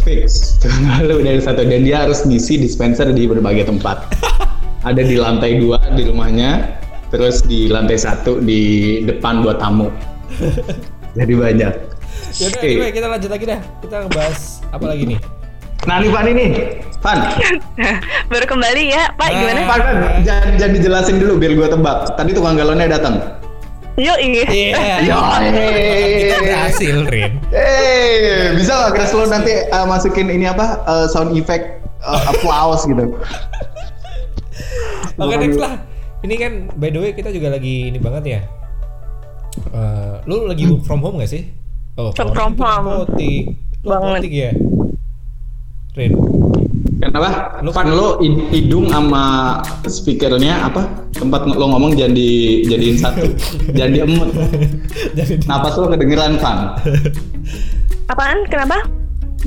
Fix, 0.03 0.55
lebih 1.03 1.24
dari 1.27 1.41
satu 1.44 1.67
dan 1.67 1.84
dia 1.84 2.08
harus 2.08 2.24
ngisi 2.24 2.60
dispenser 2.60 3.12
di 3.12 3.27
berbagai 3.27 3.67
tempat. 3.67 4.08
Ada 4.86 5.01
di 5.01 5.17
lantai 5.20 5.60
dua 5.60 5.82
di 5.98 6.08
rumahnya, 6.08 6.79
terus 7.12 7.44
di 7.44 7.67
lantai 7.67 7.98
satu 8.00 8.39
di 8.39 9.01
depan 9.03 9.44
buat 9.44 9.60
tamu. 9.60 9.91
Jadi 11.17 11.34
banyak. 11.36 11.74
Yaudah, 12.36 12.60
Oke. 12.60 12.67
anyway, 12.67 12.91
kita 12.91 13.08
lanjut 13.08 13.32
lagi 13.32 13.46
dah. 13.48 13.60
Kita 13.79 13.96
ngebahas 14.08 14.39
apa 14.72 14.86
lagi 14.91 15.03
nih? 15.08 15.20
Nah 15.86 16.01
nih 16.01 16.10
Pan 16.10 16.25
ini, 16.25 16.46
Pan, 16.98 17.20
Baru 18.32 18.46
kembali 18.50 18.84
ya, 18.89 19.13
Pak. 19.13 19.29
Gimana? 19.29 19.60
Pan, 19.70 19.79
Pan, 19.79 19.98
jangan, 20.25 20.50
jangan 20.58 20.74
dijelasin 20.74 21.15
dulu 21.22 21.34
biar 21.38 21.51
gua 21.53 21.67
tebak. 21.70 21.98
Tadi 22.17 22.32
tukang 22.34 22.58
galonnya 22.58 22.89
datang. 22.89 23.44
Yuk, 23.95 24.17
iya. 24.19 24.43
Iya. 24.75 24.95
Kita 25.39 26.37
berhasil, 26.43 26.95
Rin. 27.07 27.31
Eh, 27.55 28.51
bisa 28.59 28.75
nggak 28.75 28.91
Chris 28.99 29.11
lo 29.15 29.23
nanti 29.31 29.55
uh, 29.71 29.87
masukin 29.87 30.27
ini 30.27 30.51
apa 30.51 30.83
uh, 30.83 31.07
sound 31.07 31.31
effect 31.31 31.79
uh, 32.03 32.19
applause 32.27 32.83
gitu? 32.83 33.07
Oke, 35.23 35.35
next 35.39 35.59
lah. 35.59 35.79
Ini 36.27 36.35
kan 36.35 36.51
by 36.75 36.91
the 36.91 36.99
way 36.99 37.11
kita 37.15 37.31
juga 37.31 37.55
lagi 37.55 37.87
ini 37.87 37.99
banget 38.01 38.23
ya. 38.27 38.41
Eh, 39.55 40.13
lu 40.27 40.43
lagi 40.43 40.67
work 40.67 40.83
from 40.83 40.99
home 40.99 41.23
gak 41.23 41.31
sih? 41.31 41.47
Oh, 41.95 42.11
Work 42.11 42.35
from 42.35 42.59
home. 42.59 43.07
Apotik. 43.07 43.55
Lu 43.87 43.95
Banget. 43.95 44.19
apotik 44.19 44.33
ya? 44.35 44.51
Rin. 45.95 46.11
Kenapa? 47.15 47.63
Lu- 47.63 47.72
Pan 47.72 47.88
lo 47.88 48.19
hid- 48.19 48.43
hidung 48.51 48.91
sama 48.91 49.24
speakernya 49.88 50.67
apa? 50.67 50.84
Tempat 51.15 51.48
lo 51.48 51.72
ngomong 51.72 51.95
jadi 51.95 52.31
jadiin 52.67 53.00
satu. 53.00 53.24
Jadi 53.79 54.03
Napas 55.48 55.79
lo 55.79 55.88
kedengeran 55.88 56.36
Pan. 56.43 56.75
Apaan? 58.12 58.43
Kenapa? 58.51 58.84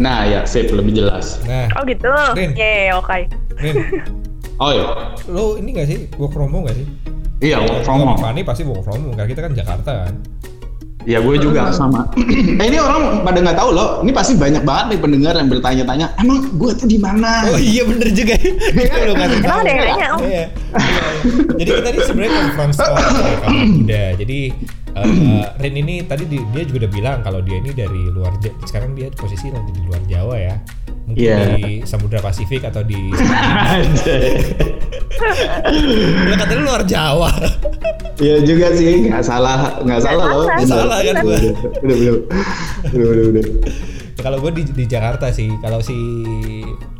Nah 0.00 0.24
ya, 0.24 0.48
sip 0.48 0.72
lebih 0.72 0.96
jelas. 0.96 1.44
Nah, 1.44 1.68
Oh 1.76 1.84
gitu. 1.84 2.08
Rin. 2.32 2.56
Yeay, 2.56 2.88
oke. 2.96 3.28
Rin, 3.60 3.74
Oh 4.64 4.72
iya, 4.72 5.12
lu 5.28 5.54
ini 5.54 5.70
gak 5.70 5.86
sih 5.86 6.08
work 6.16 6.32
from 6.32 6.48
home 6.48 6.64
gak 6.64 6.74
sih? 6.74 6.88
iya 7.38 7.60
work 7.60 7.84
from 7.84 8.00
Gua 8.00 8.02
sama 8.02 8.14
home. 8.16 8.24
Fani 8.24 8.40
pasti 8.42 8.62
work 8.64 8.80
from 8.80 9.04
home 9.04 9.12
karena 9.12 9.28
kita 9.28 9.40
kan 9.44 9.52
Jakarta 9.52 9.92
kan. 10.08 10.14
Ya 11.02 11.18
gue 11.18 11.36
juga 11.36 11.70
sama. 11.70 12.10
eh 12.58 12.66
ini 12.66 12.76
orang 12.76 13.22
pada 13.22 13.38
nggak 13.38 13.56
tahu 13.56 13.70
loh. 13.70 14.02
Ini 14.02 14.10
pasti 14.10 14.34
banyak 14.34 14.60
banget 14.60 14.84
nih 14.92 15.00
pendengar 15.00 15.34
yang 15.34 15.48
bertanya-tanya. 15.48 16.06
Emang 16.16 16.50
gue 16.50 16.70
tuh 16.74 16.84
di 16.84 16.98
mana? 16.98 17.48
Oh 17.48 17.56
iya 17.56 17.82
bener 17.82 18.10
juga 18.10 18.34
ya. 18.34 18.50
Itu 18.76 18.96
lu 19.02 19.14
ngasih 19.14 19.38
Emang 19.38 19.48
tahu. 19.48 19.58
ada 19.58 19.68
yang 19.68 19.78
nanya, 19.80 20.06
Om? 20.08 20.20
Iya. 20.20 20.44
Jadi 21.54 21.64
kita 21.64 21.80
tadi 21.82 21.98
sebenarnya 22.02 22.32
confront 22.42 22.72
store 22.72 22.98
ya, 23.24 23.36
muda. 23.48 24.02
Jadi 24.16 24.38
eh, 24.90 25.44
Rin 25.56 25.74
ini 25.76 25.94
tadi 26.02 26.24
di- 26.26 26.46
dia 26.50 26.62
juga 26.62 26.78
udah 26.84 26.92
bilang 26.92 27.18
kalau 27.22 27.40
dia 27.40 27.56
ini 27.56 27.70
dari 27.70 28.02
luar 28.08 28.34
sekarang 28.62 28.92
dia 28.92 29.08
posisi 29.10 29.48
lagi 29.48 29.70
di 29.70 29.82
luar 29.82 30.02
Jawa 30.04 30.36
ya. 30.36 30.54
Mungkin 31.08 31.24
Iya. 31.24 31.36
di 31.56 31.80
Samudra 31.82 32.20
Pasifik 32.20 32.68
atau 32.68 32.84
di 32.84 33.00
Lu 36.20 36.34
katanya 36.36 36.60
lu 36.60 36.66
luar 36.66 36.84
Jawa. 36.84 37.32
Iya 38.18 38.36
juga 38.42 38.74
sih, 38.74 39.06
nggak 39.06 39.22
salah, 39.22 39.78
nggak 39.86 40.00
salah 40.02 40.26
loh. 40.26 40.44
salah. 40.44 40.58
Bener. 40.58 40.66
Salah 40.66 40.98
kan 41.06 41.14
gua. 41.22 41.38
Udah, 41.38 41.46
udah, 41.78 41.94
udah, 41.94 42.16
udah, 42.92 43.08
udah, 43.14 43.24
udah. 43.30 43.44
Kalau 44.18 44.42
gue 44.42 44.50
di, 44.50 44.62
di 44.66 44.84
Jakarta 44.90 45.30
sih. 45.30 45.46
Kalau 45.62 45.78
si 45.78 45.94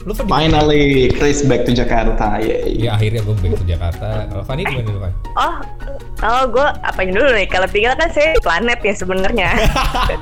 lu 0.07 0.13
Fan 0.15 0.25
di- 0.25 0.31
Finally, 0.31 0.83
Chris 1.19 1.43
back 1.43 1.67
to 1.67 1.75
Jakarta. 1.75 2.39
Ya 2.71 2.95
akhirnya 2.95 3.27
gue 3.27 3.35
balik 3.35 3.59
ke 3.59 3.67
Jakarta. 3.67 4.31
Kalau 4.31 4.45
Fani 4.47 4.63
gimana 4.63 4.89
lu 4.95 5.01
kan? 5.03 5.13
Oh, 5.35 5.55
oh 6.23 6.43
gue 6.47 6.67
apain 6.87 7.11
dulu 7.11 7.27
nih? 7.35 7.51
Kalau 7.51 7.67
tinggal 7.67 7.99
kan 7.99 8.09
saya 8.15 8.39
di 8.39 8.41
planet 8.41 8.79
ya 8.87 8.95
sebenarnya. 8.95 9.51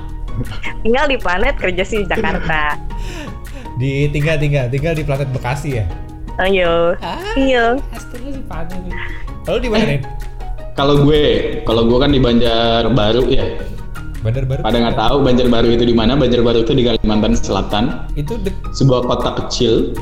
tinggal 0.84 1.04
di 1.04 1.16
planet 1.20 1.54
kerja 1.60 1.84
sih 1.84 2.00
di 2.04 2.06
Jakarta. 2.08 2.80
Di 3.76 4.08
tinggal 4.08 4.40
tinggal 4.40 4.72
tinggal 4.72 4.96
di 4.96 5.04
planet 5.04 5.28
Bekasi 5.36 5.76
ya. 5.76 5.86
Ayo. 6.40 6.96
Iya. 7.36 7.76
Astaga 7.92 8.28
si 8.32 8.40
Fani 8.48 8.76
nih. 8.88 8.92
Lalu 9.44 9.58
di 9.60 9.68
mana? 9.68 9.84
Kalau 10.76 11.08
gue, 11.08 11.22
kalau 11.64 11.88
gue 11.88 11.98
kan 11.98 12.12
di 12.12 12.20
Banjarbaru 12.20 13.32
ya. 13.32 13.48
Bandar 14.20 14.44
Baru. 14.44 14.60
Pada 14.60 14.76
nggak 14.76 14.96
tahu 15.00 15.16
Banjarbaru 15.24 15.68
itu 15.72 15.84
di 15.88 15.96
mana? 15.96 16.20
Banjarbaru 16.20 16.68
itu 16.68 16.76
di 16.76 16.84
Kalimantan 16.84 17.32
Selatan, 17.32 18.04
Itu 18.12 18.36
dek 18.36 18.52
sebuah 18.76 19.08
kota 19.08 19.40
kecil. 19.40 19.96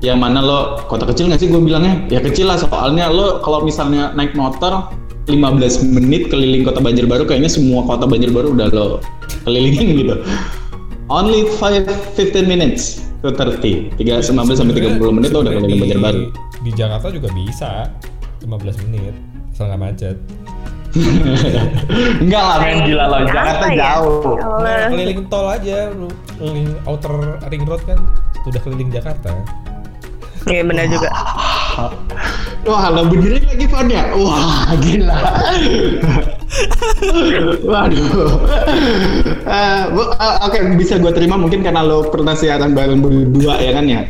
Yang 0.00 0.18
mana 0.22 0.40
lo 0.40 0.80
kota 0.88 1.04
kecil 1.04 1.28
nggak 1.28 1.44
sih 1.44 1.52
gue 1.52 1.60
bilangnya? 1.60 2.08
Ya 2.08 2.24
kecil 2.24 2.48
lah 2.48 2.56
soalnya 2.56 3.12
lo 3.12 3.44
kalau 3.44 3.60
misalnya 3.60 4.16
naik 4.16 4.32
motor 4.32 4.88
15 5.28 5.84
menit 5.92 6.32
keliling 6.32 6.64
kota 6.64 6.80
Banjarbaru 6.80 7.28
kayaknya 7.28 7.52
semua 7.52 7.84
kota 7.84 8.08
Banjarbaru 8.08 8.56
udah 8.56 8.72
lo 8.72 9.04
kelilingin 9.44 9.92
gitu. 9.92 10.24
Only 11.12 11.52
5 11.60 12.16
15 12.16 12.48
minutes 12.48 13.04
to 13.20 13.28
30. 13.28 13.92
3 14.00 14.24
15 14.24 14.56
sampai 14.56 14.72
30 14.72 15.04
menit 15.12 15.36
lo 15.36 15.44
udah 15.44 15.52
keliling 15.52 15.76
di, 15.76 15.82
Banjarbaru. 15.84 16.20
Di 16.64 16.70
Jakarta 16.72 17.12
juga 17.12 17.28
bisa 17.36 17.92
15 18.40 18.86
menit 18.88 19.27
asal 19.52 19.64
nggak 19.68 19.80
macet. 19.80 20.16
Enggak 22.24 22.42
lah 22.42 22.56
men 22.58 22.78
gila 22.82 23.04
lo, 23.06 23.16
Jakarta 23.22 23.28
Jakarta 23.28 23.66
ya? 23.68 23.76
jauh. 23.76 24.34
Ya. 24.34 24.46
Nah, 24.64 24.78
keliling 24.88 25.20
tol 25.28 25.46
aja, 25.46 25.78
lu 25.92 26.08
keliling 26.36 26.70
outer 26.88 27.14
ring 27.46 27.64
road 27.68 27.82
kan 27.84 27.98
sudah 28.42 28.60
keliling 28.64 28.88
Jakarta. 28.88 29.30
Iya 30.48 30.64
benar 30.64 30.88
juga. 30.88 31.10
Wah, 32.64 32.88
lo 32.88 33.04
benerin 33.06 33.44
lagi 33.44 33.66
Van 33.68 33.86
ya? 33.86 34.04
Wah, 34.16 34.72
gila. 34.80 35.18
Waduh. 37.62 38.32
Eh, 39.44 39.82
bu- 39.92 40.12
eh, 40.12 40.36
Oke, 40.44 40.58
bisa 40.74 40.96
gue 40.96 41.12
terima 41.12 41.36
mungkin 41.36 41.60
karena 41.60 41.84
lo 41.84 42.08
pernah 42.08 42.32
siaran 42.32 42.72
bareng 42.72 43.00
berdua 43.00 43.60
ya 43.60 43.76
kan 43.76 43.84
ya. 43.84 44.02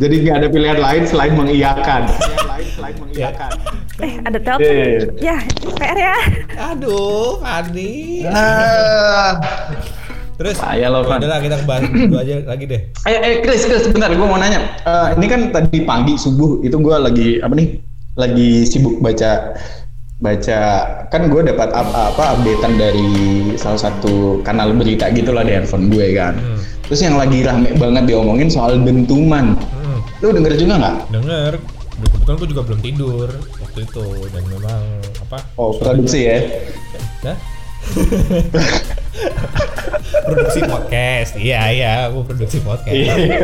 Jadi 0.00 0.14
nggak 0.24 0.36
ada 0.40 0.48
pilihan 0.48 0.78
lain 0.80 1.02
selain 1.04 1.36
mengiyakan. 1.36 2.08
Pilihan 2.08 2.48
lain 2.48 2.66
selain 2.72 2.96
mengiyakan. 2.96 3.50
Eh, 4.00 4.14
ada 4.24 4.38
telepon. 4.40 4.64
Eh. 4.64 5.04
Ya, 5.20 5.36
PR 5.76 5.96
ya. 5.96 6.16
Aduh, 6.72 7.40
Fani. 7.44 8.24
Ah. 8.28 9.36
Terus, 10.40 10.56
Payah 10.56 10.88
lo, 10.88 11.04
Fan. 11.04 11.20
udah 11.20 11.36
kita 11.36 11.56
bahas 11.68 11.84
itu 11.92 12.16
aja 12.16 12.34
lagi 12.48 12.64
deh. 12.64 12.80
Eh, 13.04 13.12
eh 13.20 13.34
Chris, 13.44 13.68
Chris, 13.68 13.84
sebentar, 13.84 14.08
gue 14.08 14.24
mau 14.24 14.40
nanya. 14.40 14.72
Eh, 14.88 15.20
ini 15.20 15.26
kan 15.28 15.52
tadi 15.52 15.84
pagi 15.84 16.16
subuh 16.16 16.64
itu 16.64 16.80
gue 16.80 16.96
lagi 16.96 17.28
apa 17.44 17.52
nih? 17.52 17.76
Lagi 18.16 18.64
sibuk 18.64 19.04
baca 19.04 19.52
baca 20.20 20.58
kan 21.08 21.32
gue 21.32 21.40
dapat 21.44 21.72
apa, 21.72 22.12
apa 22.12 22.24
updatean 22.36 22.76
dari 22.76 23.08
salah 23.56 23.88
satu 23.88 24.44
kanal 24.44 24.72
berita 24.76 25.08
gitu 25.12 25.32
lah 25.32 25.44
di 25.44 25.52
handphone 25.56 25.92
gue 25.92 26.16
kan. 26.16 26.36
Hmm. 26.40 26.60
Terus 26.88 27.00
yang 27.04 27.20
lagi 27.20 27.44
rame 27.44 27.76
banget 27.76 28.08
diomongin 28.08 28.48
soal 28.48 28.80
dentuman. 28.80 29.56
Hmm, 29.56 29.98
Lu 30.24 30.32
denger 30.32 30.56
juga 30.56 30.74
nggak? 30.80 30.96
denger. 31.12 31.52
Kebetulan 32.08 32.36
gue 32.38 32.48
juga 32.48 32.62
belum 32.64 32.80
tidur 32.80 33.28
waktu 33.60 33.78
itu 33.84 34.04
dan 34.32 34.42
memang 34.48 34.82
apa? 35.20 35.38
Oh, 35.54 35.76
produksi 35.76 36.24
ya. 36.24 36.38
Hah? 37.24 37.36
produksi 40.20 40.60
podcast 40.62 41.32
iya 41.40 41.60
iya 41.72 41.92
aku 42.06 42.28
produksi 42.28 42.60
podcast 42.60 42.92
Iya. 42.92 43.40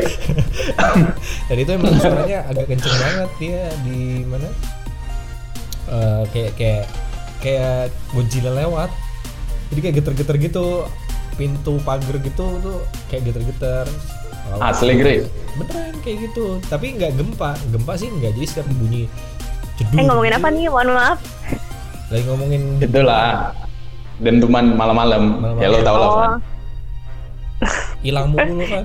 dan 1.48 1.56
itu 1.56 1.70
emang 1.72 1.96
suaranya 1.96 2.44
agak 2.44 2.68
kenceng 2.68 2.96
banget 3.00 3.30
dia 3.40 3.64
di 3.82 4.22
mana 4.28 4.48
Eh, 5.86 6.22
kayak 6.34 6.52
kayak 6.58 6.84
kayak 7.38 7.94
Godzilla 8.10 8.50
lewat 8.58 8.90
jadi 9.70 9.80
kayak 9.86 9.94
geter-geter 10.02 10.36
gitu 10.42 10.66
pintu 11.38 11.78
pagar 11.86 12.18
gitu 12.18 12.58
tuh 12.58 12.82
kayak 13.06 13.30
geter-geter 13.30 13.86
Asli, 14.62 14.94
Chris. 14.98 15.26
beneran 15.56 15.96
kayak 16.04 16.16
gitu. 16.30 16.60
Tapi 16.68 16.86
nggak 16.96 17.12
gempa. 17.16 17.50
Gempa 17.72 17.92
sih 17.96 18.08
nggak. 18.08 18.32
Jadi 18.36 18.46
setiap 18.46 18.66
bunyi 18.76 19.10
jeduk 19.76 19.96
Eh 19.96 20.04
ngomongin 20.04 20.34
apa 20.36 20.48
nih? 20.52 20.66
Mohon 20.68 20.88
maaf. 20.96 21.18
lagi 22.06 22.22
ngomongin 22.30 22.62
Itulah. 22.78 23.52
Dentuman 24.22 24.64
malam-malam. 24.78 25.22
Ya 25.60 25.68
lo 25.68 25.82
tau 25.84 25.96
lah, 25.98 26.08
Oh, 26.16 26.38
hilang 28.04 28.36
mulu 28.36 28.52
lu 28.60 28.66
kan 28.68 28.84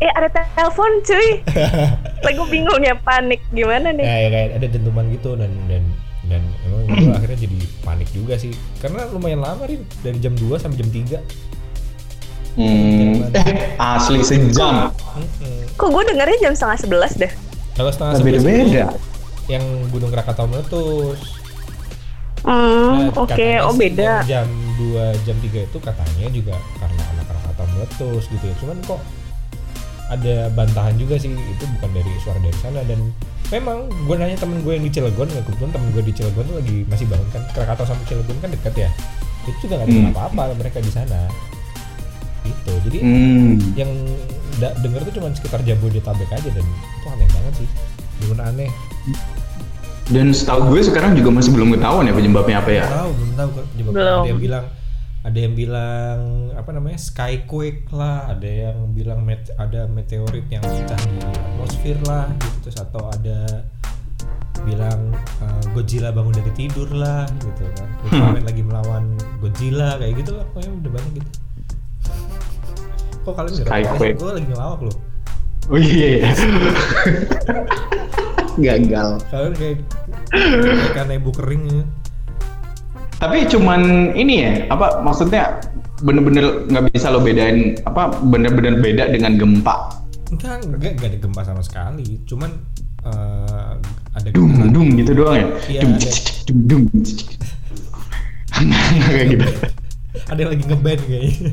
eh 0.00 0.10
ada 0.14 0.28
telepon 0.30 1.02
cuy. 1.02 1.28
Lagi 2.24 2.36
gue 2.38 2.48
bingung 2.48 2.80
ya 2.82 2.94
panik. 2.94 3.42
Gimana 3.50 3.90
nih? 3.90 4.06
Nah, 4.06 4.18
ya 4.22 4.28
kayak 4.30 4.48
ada 4.60 4.66
dentuman 4.70 5.04
gitu 5.10 5.30
dan 5.34 5.52
dan 5.66 5.82
dan 6.30 6.42
emang 6.68 6.86
gue 6.86 7.14
akhirnya 7.14 7.38
jadi 7.42 7.58
panik 7.82 8.08
juga 8.14 8.38
sih. 8.38 8.54
Karena 8.78 9.10
lumayan 9.10 9.42
lama 9.42 9.66
nih 9.66 9.82
dari 10.06 10.18
jam 10.22 10.34
2 10.38 10.62
sampai 10.62 10.78
jam 10.78 10.88
3 10.88 11.18
Hmm. 12.60 13.32
Eh, 13.32 13.56
asli 13.74 14.20
sejam. 14.20 14.92
kok 15.72 15.88
gue 15.88 16.02
dengarnya 16.06 16.36
jam 16.38 16.52
setengah 16.52 16.78
sebelas 16.78 17.12
deh? 17.14 17.32
Kalau 17.72 17.88
setengah 17.88 18.14
sebelas 18.14 18.42
beda-beda. 18.42 18.84
itu 18.92 18.98
yang 19.48 19.64
Gunung 19.88 20.10
Krakatau 20.10 20.44
meletus. 20.44 21.18
Hmm 22.40 23.08
Nah, 23.10 23.18
oke. 23.18 23.32
katanya 23.32 23.60
oh 23.62 23.74
beda. 23.74 24.12
yang 24.24 24.44
jam 24.44 24.48
2 24.78 25.24
jam 25.24 25.36
3 25.38 25.60
itu 25.62 25.78
katanya 25.78 26.26
juga 26.30 26.52
karena 26.76 27.02
anak 27.10 27.24
Krakatau 27.26 27.66
meletus 27.70 28.22
gitu 28.28 28.44
ya. 28.44 28.54
Cuman 28.56 28.76
kok 28.82 29.00
ada 30.08 30.34
bantahan 30.50 30.94
juga 30.96 31.16
sih. 31.16 31.30
Itu 31.30 31.64
bukan 31.70 31.90
dari 31.90 32.12
suara 32.18 32.38
dari 32.38 32.58
sana. 32.58 32.80
Dan 32.82 33.08
memang 33.48 33.88
gue 33.88 34.14
nanya 34.14 34.36
temen 34.36 34.60
gue 34.60 34.72
yang 34.72 34.84
di 34.84 34.90
Cilegon 34.90 35.26
nggak 35.26 35.44
kebetulan 35.44 35.70
temen 35.70 35.88
gue 35.90 36.02
di 36.02 36.12
Cilegon 36.12 36.44
tuh 36.44 36.56
lagi 36.56 36.76
masih 36.86 37.06
bangun 37.06 37.28
kan. 37.30 37.42
Krakatau 37.50 37.84
sama 37.86 38.02
Cilegon 38.04 38.36
kan 38.38 38.48
dekat 38.50 38.74
ya. 38.78 38.90
Itu 39.42 39.56
juga 39.62 39.74
nggak 39.76 39.88
ada 39.88 39.96
Hmm. 39.98 40.12
apa-apa 40.12 40.42
mereka 40.54 40.78
di 40.78 40.90
sana 40.90 41.20
gitu 42.50 42.72
jadi 42.84 42.98
Hmm. 43.00 43.54
yang 43.74 43.90
da- 44.56 44.74
denger 44.76 45.00
tuh 45.06 45.14
cuma 45.16 45.30
sekitar 45.30 45.62
Jabodetabek 45.62 46.28
aja 46.28 46.48
dan 46.50 46.66
itu 46.66 47.06
aneh 47.08 47.28
banget 47.28 47.52
sih 47.56 47.68
bener 48.22 48.44
aneh 48.44 48.70
Dan 50.06 50.30
setahu 50.30 50.68
gue 50.68 50.82
sekarang 50.82 51.14
juga 51.14 51.30
masih 51.30 51.50
belum 51.50 51.70
ketahuan 51.72 52.02
ya 52.02 52.10
penyebabnya 52.10 52.56
apa 52.58 52.70
ya. 52.72 52.84
tahu 52.84 53.10
belum 53.14 53.32
tahu 53.32 53.48
Belum. 53.88 54.18
ada 54.18 54.26
yang 54.26 54.40
bilang 54.40 54.64
ada 55.20 55.38
yang 55.38 55.54
bilang 55.54 56.18
apa 56.50 56.70
namanya 56.72 56.98
skyquake 56.98 57.86
lah 57.90 58.26
ada 58.26 58.48
yang 58.66 58.90
bilang 58.90 59.20
met- 59.20 59.54
ada 59.54 59.86
meteorit 59.86 60.48
yang 60.48 60.58
pecah 60.60 60.98
di 60.98 61.16
atmosfer 61.22 61.94
lah 62.02 62.26
gitu 62.34 62.56
terus 62.60 62.78
atau 62.80 63.06
ada 63.08 63.68
bilang 64.60 65.12
uh, 65.38 65.62
Godzilla 65.70 66.10
bangun 66.10 66.34
dari 66.34 66.52
tidur 66.54 66.90
lah 66.90 67.24
gitu 67.38 67.64
kan 67.70 67.88
Ultraman 68.02 68.42
lagi 68.42 68.62
melawan 68.62 69.04
Godzilla 69.38 69.94
kayak 69.96 70.14
gitu 70.18 70.34
lah 70.34 70.44
pokoknya 70.48 70.70
udah 70.74 70.90
banyak 70.90 71.12
gitu 71.16 71.30
kok 73.20 73.34
kalian 73.34 73.54
Skyquake. 73.54 74.16
gue 74.16 74.30
lagi 74.32 74.48
ngelawak 74.48 74.80
loh 74.84 74.96
Oh 75.70 75.78
iya. 75.78 76.34
Gagal. 78.58 79.08
kalian 79.30 79.54
kayak 79.54 79.76
kayak 80.32 80.92
kanebo 80.94 81.30
kering 81.30 81.62
ya 81.64 81.84
Tapi 83.16 83.44
cuman 83.46 83.80
ini 84.12 84.34
ya, 84.40 84.52
apa 84.68 84.98
maksudnya 85.00 85.60
bener-bener 86.00 86.64
nggak 86.66 86.88
bisa 86.90 87.12
lo 87.12 87.20
bedain 87.20 87.76
apa 87.84 88.08
bener-bener 88.24 88.80
beda 88.80 89.12
dengan 89.12 89.36
gempa. 89.36 89.92
enggak 90.32 90.64
enggak 90.64 90.90
enggak 90.96 91.08
ada 91.12 91.18
gempa 91.20 91.40
sama 91.44 91.60
sekali 91.60 92.16
cuman 92.24 92.50
uh, 93.04 93.76
ada 94.16 94.28
Dung 94.32 94.48
getaran. 94.56 94.72
dung 94.72 94.88
gitu 94.96 95.12
doang 95.12 95.36
ya. 95.36 95.46
Iya, 95.68 95.80
Dung, 95.84 95.92
ada. 95.94 96.10
dung 96.48 96.60
dung. 96.64 96.84
Kayak 99.06 99.26
gitu. 99.30 99.46
ada 100.26 100.38
yang 100.40 100.50
lagi 100.50 100.64
ngeband 100.66 101.00
kayaknya 101.04 101.50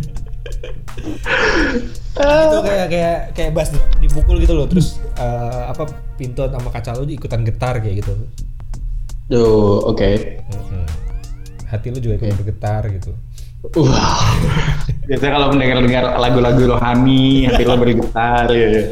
itu 2.18 2.58
kayak 2.66 2.88
kayak 2.90 3.18
kayak 3.38 3.52
bass 3.54 3.70
dipukul 4.02 4.42
gitu 4.42 4.54
loh 4.58 4.66
terus 4.66 4.98
eh, 5.18 5.64
apa 5.70 5.86
pintu 6.18 6.46
sama 6.50 6.70
kaca 6.74 6.98
lu 6.98 7.06
ikutan 7.08 7.46
getar 7.46 7.78
kayak 7.78 8.02
gitu 8.04 8.14
Tuh, 9.28 9.84
oke. 9.92 10.08
Mhm. 10.48 10.86
hati 11.68 11.88
lu 11.92 12.00
juga 12.00 12.16
kayak 12.24 12.36
bergetar 12.40 12.88
gitu 12.92 13.12
Wah. 13.76 14.38
Biasanya 15.10 15.32
kalau 15.34 15.48
mendengar-dengar 15.52 16.04
lagu-lagu 16.22 16.78
rohani, 16.78 17.50
hati 17.50 17.66
lo 17.68 17.76
bergetar 17.76 18.48
ya. 18.54 18.68
ya. 18.70 18.84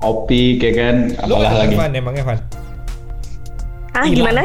Opik 0.00 0.62
ya 0.62 0.72
kan, 0.72 0.96
apalah 1.18 1.52
lagi. 1.66 1.74
denger 1.74 1.80
Van 1.82 1.92
emangnya 1.92 2.24
Van 2.24 2.40
ah 3.94 4.06
gimana 4.10 4.42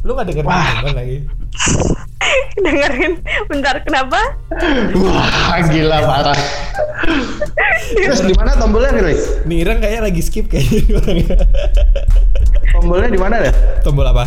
lu 0.00 0.16
nggak 0.16 0.26
denger 0.32 0.44
Wah. 0.48 0.80
Lagi 0.96 1.16
dengerin 2.58 3.22
bentar 3.46 3.78
kenapa 3.80 4.18
Wah, 4.92 5.62
gila 5.64 6.02
parah. 6.02 6.38
Terus 7.88 8.20
di 8.20 8.34
mana 8.34 8.52
tombolnya 8.52 8.90
nih, 8.90 9.02
Riz? 9.04 9.22
nih 9.44 9.62
Irang 9.62 9.78
kayak 9.78 10.02
lagi 10.02 10.18
skip 10.18 10.46
kayaknya. 10.46 10.98
Tombolnya 12.70 13.08
di 13.08 13.16
mana 13.16 13.38
deh? 13.40 13.54
tombol 13.80 14.04
apa 14.04 14.26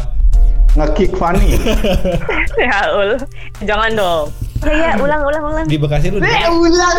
Nge-kick 0.71 1.11
funny. 1.13 1.59
ya 2.63 2.77
ul 2.91 3.19
jangan 3.61 3.91
dong 3.91 4.25
ya, 4.61 4.71
ya 4.71 4.91
ulang 4.95 5.19
ulang 5.21 5.43
ulang 5.45 5.65
di 5.67 5.75
Bekasi 5.75 6.07
lu 6.09 6.17
Eh, 6.17 6.23
denger? 6.23 6.47
ulang. 6.49 6.95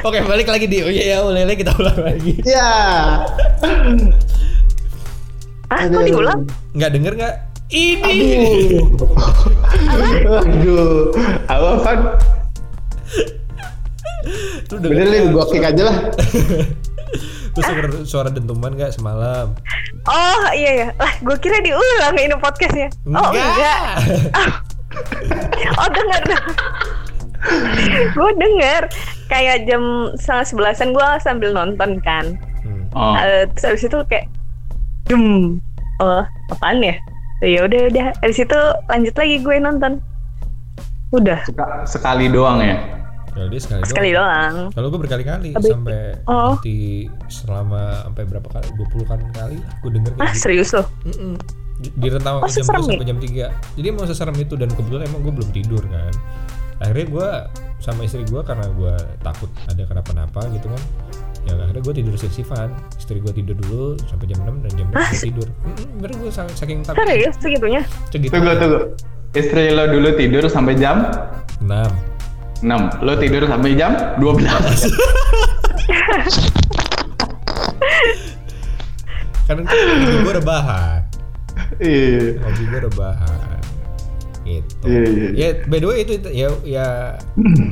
oke 0.00 0.18
balik 0.22 0.46
lagi 0.46 0.66
di 0.66 0.78
oh 0.80 0.88
iya 0.88 1.04
ya 1.12 1.26
ulele 1.26 1.58
kita 1.58 1.74
ulang 1.74 1.98
lagi 1.98 2.38
Ya. 2.42 2.70
ah 5.66 5.82
kok 5.82 6.02
diulang 6.04 6.46
nggak 6.72 6.90
denger 6.92 7.12
nggak 7.16 7.34
ini 7.72 8.78
Aduh. 9.88 10.36
Aduh. 10.44 11.08
Apa, 11.48 11.92
denger 14.72 14.88
Bener 14.88 15.06
nih, 15.10 15.20
gua 15.34 15.44
kick 15.50 15.64
aja 15.64 15.82
lah. 15.90 15.96
Terus 17.52 17.66
denger 17.68 17.88
suara 18.08 18.28
dentuman 18.32 18.72
gak 18.76 18.96
semalam? 18.96 19.52
oh 20.10 20.44
iya 20.50 20.70
ya 20.82 20.88
lah 20.98 21.12
gue 21.22 21.36
kira 21.38 21.62
diulang 21.62 22.16
ini 22.18 22.34
podcastnya 22.34 22.90
oh 23.06 23.30
enggak 23.30 23.82
oh 25.78 25.88
denger 25.94 26.22
gue 28.10 28.30
denger 28.38 28.82
kayak 29.30 29.66
jam 29.70 30.10
setengah 30.18 30.46
sebelasan 30.46 30.90
gue 30.90 31.08
sambil 31.22 31.50
nonton 31.54 32.02
kan 32.02 32.38
Hmm. 32.62 32.86
Oh. 32.94 33.18
Eh, 33.18 33.42
terus 33.58 33.74
abis 33.74 33.90
itu 33.90 33.98
kayak 34.06 34.30
dum 35.10 35.58
oh 35.98 36.22
apaan 36.54 36.78
ya 36.78 36.94
ya 37.42 37.60
udah 37.60 37.80
udah 37.88 38.06
abis 38.20 38.38
itu 38.40 38.60
lanjut 38.86 39.14
lagi 39.14 39.36
gue 39.36 39.56
nonton 39.58 39.92
udah 41.10 41.38
Seka- 41.44 41.84
sekali 41.84 42.26
doang 42.26 42.58
ya. 42.58 42.78
Kalau 43.28 43.48
dia 43.48 43.58
sekali, 43.58 43.80
sekali 43.82 44.10
doang. 44.10 44.68
doang 44.68 44.72
Kalau 44.72 44.86
gue 44.88 45.00
berkali-kali 45.00 45.50
sampai 45.56 46.20
Oh. 46.24 46.52
nanti 46.54 47.08
selama 47.26 48.04
sampai 48.04 48.22
berapa 48.24 48.44
kali? 48.46 48.68
20 48.76 49.04
kan 49.04 49.20
kali 49.32 49.56
gue 49.56 49.90
denger 49.90 50.12
kayak 50.12 50.20
ah 50.20 50.30
gitu. 50.30 50.42
serius 50.42 50.70
loh 50.70 50.86
Mm-mm. 51.02 51.32
Di, 51.78 51.88
di 51.90 52.08
rentang 52.08 52.34
Oh, 52.38 52.44
jam 52.44 52.52
2 52.52 52.52
seserem 52.54 52.82
sampai 52.86 53.06
jam 53.06 53.18
3 53.18 53.48
Jadi 53.74 53.86
emang 53.88 54.04
seserem 54.06 54.36
itu 54.36 54.54
dan 54.54 54.68
kebetulan 54.70 55.04
emang 55.06 55.20
gue 55.22 55.32
belum 55.32 55.50
tidur 55.50 55.80
kan 55.82 56.12
Akhirnya 56.78 57.06
gue 57.08 57.28
sama 57.78 58.00
istri 58.04 58.22
gue 58.22 58.36
karena 58.38 58.68
gue 58.68 58.94
takut 59.18 59.48
ada 59.64 59.82
kenapa-napa 59.82 60.40
gitu 60.52 60.68
kan 60.68 60.82
Ya 61.42 61.58
akhirnya 61.58 61.82
gue 61.82 61.94
tidur 61.98 62.14
sif-sifan 62.14 62.70
Istri 62.94 63.18
gue 63.18 63.34
tidur 63.34 63.58
dulu 63.58 63.98
sampai 64.06 64.30
jam 64.30 64.46
6 64.46 64.62
dan 64.62 64.70
jam 64.78 64.86
6 64.88 64.94
gue 64.94 65.18
tidur 65.26 65.48
Mm-mm, 65.66 65.88
Bener 65.98 66.14
gue 66.14 66.30
saking 66.30 66.86
takut 66.86 67.02
serius 67.02 67.34
segitunya 67.42 67.82
Segitu 68.14 68.30
Tunggu, 68.30 68.54
tunggu. 68.54 68.80
Istri 69.32 69.72
lo 69.74 69.88
dulu 69.90 70.08
tidur 70.14 70.44
sampai 70.46 70.78
jam 70.78 71.10
6 71.58 71.66
6. 72.62 73.02
Lo 73.02 73.18
tidur 73.18 73.42
sampai 73.50 73.74
jam 73.74 73.90
12. 74.22 74.22
Kan 79.48 79.66
hobi 79.66 80.16
gue 80.22 80.34
rebahan 80.38 81.00
Iya. 81.82 82.38
Hobi 82.38 82.62
gue 82.70 82.80
rebahan 82.86 83.58
Gitu 84.42 84.74
Iya, 84.86 85.00
iya. 85.06 85.28
Ya 85.34 85.48
by 85.66 85.78
the 85.78 85.86
way 85.86 86.02
itu, 86.02 86.18
itu 86.18 86.28
ya 86.34 86.50
ya 86.66 86.86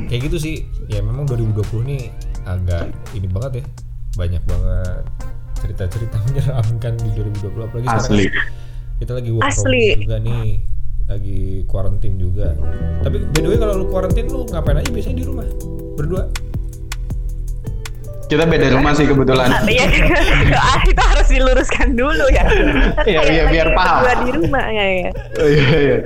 kayak 0.07 0.31
gitu 0.31 0.37
sih. 0.39 0.55
Ya 0.87 1.03
memang 1.03 1.27
2020 1.27 1.83
nih 1.83 2.03
agak 2.51 2.83
ini 3.13 3.27
banget 3.27 3.51
ya. 3.59 3.65
Banyak 4.17 4.43
banget 4.43 5.03
cerita-cerita 5.61 6.17
menyeramkan 6.27 6.93
di 6.97 7.09
2020 7.13 7.67
apalagi 7.69 7.87
sekarang 7.87 8.09
Asli. 8.09 8.25
kita 8.97 9.11
lagi 9.13 9.29
work 9.31 9.45
Asli. 9.47 9.85
juga 10.01 10.17
nih. 10.19 10.49
Lagi 11.05 11.39
quarantine 11.67 12.15
juga. 12.15 12.55
Tapi 13.03 13.17
by 13.29 13.39
the 13.39 13.49
way 13.49 13.57
kalau 13.59 13.75
lu 13.77 13.85
quarantine 13.87 14.27
lu 14.27 14.47
ngapain 14.47 14.79
aja 14.79 14.89
biasanya 14.89 15.17
di 15.19 15.25
rumah? 15.25 15.45
Berdua? 15.95 16.23
Kita 18.25 18.47
beda 18.47 18.71
rumah 18.71 18.95
sih 18.95 19.03
kebetulan. 19.03 19.51
Ah, 19.51 19.59
iya 19.67 19.91
ah, 20.55 20.79
itu 20.87 21.03
harus 21.03 21.27
diluruskan 21.27 21.99
dulu 21.99 22.31
ya 22.31 22.47
Iya, 23.03 23.21
iya, 23.27 23.43
biar 23.51 23.75
paham. 23.75 24.07
berdua 24.07 24.13
di 24.23 24.31
rumah 24.39 24.65
ya, 24.71 24.85
ya. 24.87 25.09
Oh, 25.35 25.47
iya, 25.51 25.67
iya. 25.75 25.97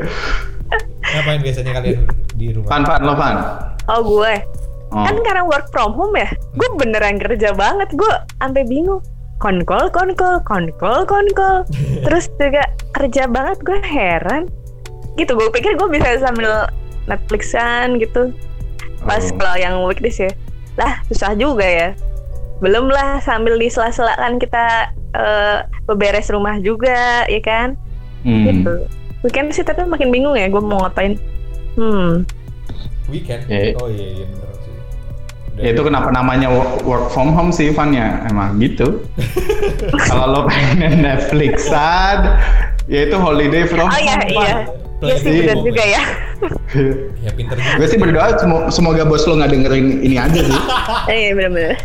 Ngapain 1.05 1.39
biasanya 1.45 1.71
kalian 1.77 2.01
di 2.33 2.47
rumah? 2.49 2.65
Fan, 2.65 2.81
fan, 2.81 2.99
lo 3.05 3.13
fan. 3.13 3.35
oh 3.85 4.01
gue 4.01 4.33
Oh. 4.95 5.03
kan 5.03 5.19
karena 5.27 5.43
work 5.43 5.67
from 5.75 5.91
home 5.91 6.15
ya 6.15 6.31
gue 6.55 6.69
beneran 6.79 7.19
kerja 7.19 7.51
banget 7.51 7.91
gue 7.91 8.13
sampai 8.39 8.63
bingung. 8.63 9.03
Konkol 9.43 9.91
konkol 9.91 10.39
konkol 10.47 11.03
konkol. 11.03 11.67
Terus 12.07 12.31
juga 12.39 12.63
kerja 12.95 13.27
banget 13.27 13.59
gue 13.67 13.79
heran. 13.83 14.47
Gitu 15.19 15.35
gue 15.35 15.51
pikir 15.51 15.75
gue 15.75 15.89
bisa 15.91 16.23
sambil 16.23 16.71
Netflixan 17.11 17.99
gitu. 17.99 18.31
Pas 19.03 19.19
Oh. 19.19 19.35
kalau 19.35 19.59
yang 19.59 19.75
weekdays 19.83 20.15
ya. 20.15 20.31
Lah 20.79 21.03
susah 21.11 21.35
juga 21.35 21.67
ya. 21.67 21.89
Belum 22.63 22.87
lah 22.87 23.19
sambil 23.19 23.59
di 23.59 23.67
sela-sela 23.67 24.15
kan 24.15 24.39
kita 24.39 24.95
eh, 25.11 25.57
beberes 25.91 26.31
rumah 26.31 26.55
juga 26.63 27.27
ya 27.27 27.41
kan? 27.43 27.75
Hmm. 28.23 28.47
gitu. 28.47 28.73
Weekend 29.27 29.51
sih 29.51 29.67
tapi 29.67 29.83
makin 29.83 30.07
bingung 30.07 30.39
ya 30.39 30.47
gue 30.47 30.63
mau 30.63 30.79
ngapain. 30.87 31.19
Hmm. 31.75 32.23
Weekend? 33.11 33.43
Eh. 33.51 33.75
Oh 33.75 33.91
iya 33.91 34.23
iya 34.23 34.25
bener 34.31 34.54
Ya 35.55 35.71
itu 35.71 35.81
kenapa 35.81 36.11
namanya 36.11 36.51
wo- 36.51 36.83
work 36.83 37.07
from 37.09 37.31
home 37.31 37.47
sih 37.47 37.71
Van 37.71 37.95
ya 37.95 38.27
emang 38.27 38.59
gitu. 38.59 39.07
Kalau 40.07 40.25
lo 40.27 40.41
pengen 40.45 40.99
Netflixan, 40.99 42.35
ya 42.85 43.07
itu 43.07 43.15
holiday 43.15 43.63
from 43.63 43.87
Oh 43.87 43.95
iya 43.95 44.19
home. 44.19 44.35
iya. 44.35 44.55
Iya 44.99 45.15
sih 45.15 45.31
Iya. 45.31 45.41
benar 45.45 45.57
juga 45.61 45.83
ya. 45.85 46.03
Ya 47.19 47.31
pinter 47.31 47.55
juga. 47.55 47.75
Gue 47.77 47.87
sih 47.87 47.95
berdoa 47.95 48.27
semo- 48.35 48.67
semoga 48.67 49.03
bos 49.03 49.23
lo 49.23 49.39
nggak 49.39 49.51
dengerin 49.51 49.85
ini 50.01 50.15
aja 50.15 50.39
sih. 50.39 50.59
Iya 51.13 51.29
benar-benar. 51.33 51.75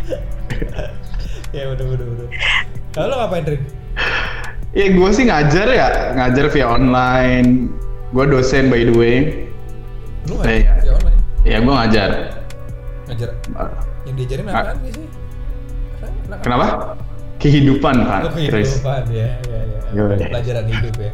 Ya 1.51 1.63
udah. 1.67 1.85
Kalau 2.91 3.07
lo 3.07 3.17
ngapain 3.19 3.45
Rin? 3.47 3.63
Ya 4.71 4.87
gue 4.89 5.11
sih 5.11 5.25
ngajar 5.27 5.67
ya, 5.69 5.89
ngajar 6.15 6.47
via 6.49 6.67
online. 6.67 7.71
Gue 8.11 8.27
dosen 8.27 8.67
by 8.67 8.83
the 8.83 8.95
way. 8.95 9.47
Lu 10.27 10.39
ngajar 10.39 10.55
iya. 10.55 10.75
ya 10.81 10.93
online? 10.93 11.21
Ya 11.43 11.57
gue 11.59 11.75
ngajar. 11.75 12.11
Ngajar 13.11 13.31
yang 14.07 14.15
diajarin 14.15 14.45
Ah. 14.47 14.55
apaan 14.55 14.77
sih? 14.87 15.07
Anak- 16.31 16.41
Kenapa? 16.47 16.67
Kehidupan 17.41 17.97
kan, 18.05 18.23
Oh, 18.23 18.33
Chris. 18.37 18.79
kehidupan 18.79 19.03
ya, 19.11 19.29
ya, 19.43 19.61
ya. 19.67 19.81
Iya. 19.91 20.29
Pelajaran 20.29 20.65
hidup 20.69 20.95
ya. 20.97 21.11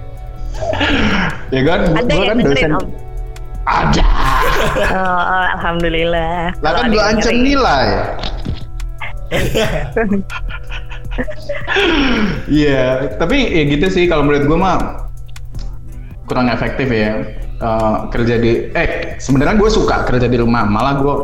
Ya 1.54 1.60
kan, 1.62 1.80
Ada 1.88 2.04
gue 2.04 2.16
yang 2.18 2.28
kan 2.28 2.36
dosen. 2.44 2.70
om. 2.74 2.84
Ada. 3.64 4.04
Oh, 4.92 5.22
oh, 5.32 5.46
alhamdulillah. 5.56 6.52
Lah 6.60 6.72
kan 6.74 6.90
yang 6.90 7.06
ancam 7.08 7.34
nilai. 7.34 7.88
Iya, 12.46 13.16
tapi 13.16 13.40
ya 13.48 13.62
gitu 13.66 13.86
sih 13.88 14.04
kalau 14.04 14.20
menurut 14.22 14.44
gue 14.44 14.58
mah 14.58 15.08
kurang 16.28 16.52
efektif 16.52 16.86
ya 16.86 17.24
Eh, 17.56 17.96
kerja 18.12 18.36
di 18.36 18.68
eh 18.68 19.16
sebenarnya 19.16 19.56
gue 19.56 19.70
suka 19.72 20.04
kerja 20.04 20.28
di 20.28 20.36
rumah 20.36 20.68
malah 20.68 21.00
gue 21.00 21.14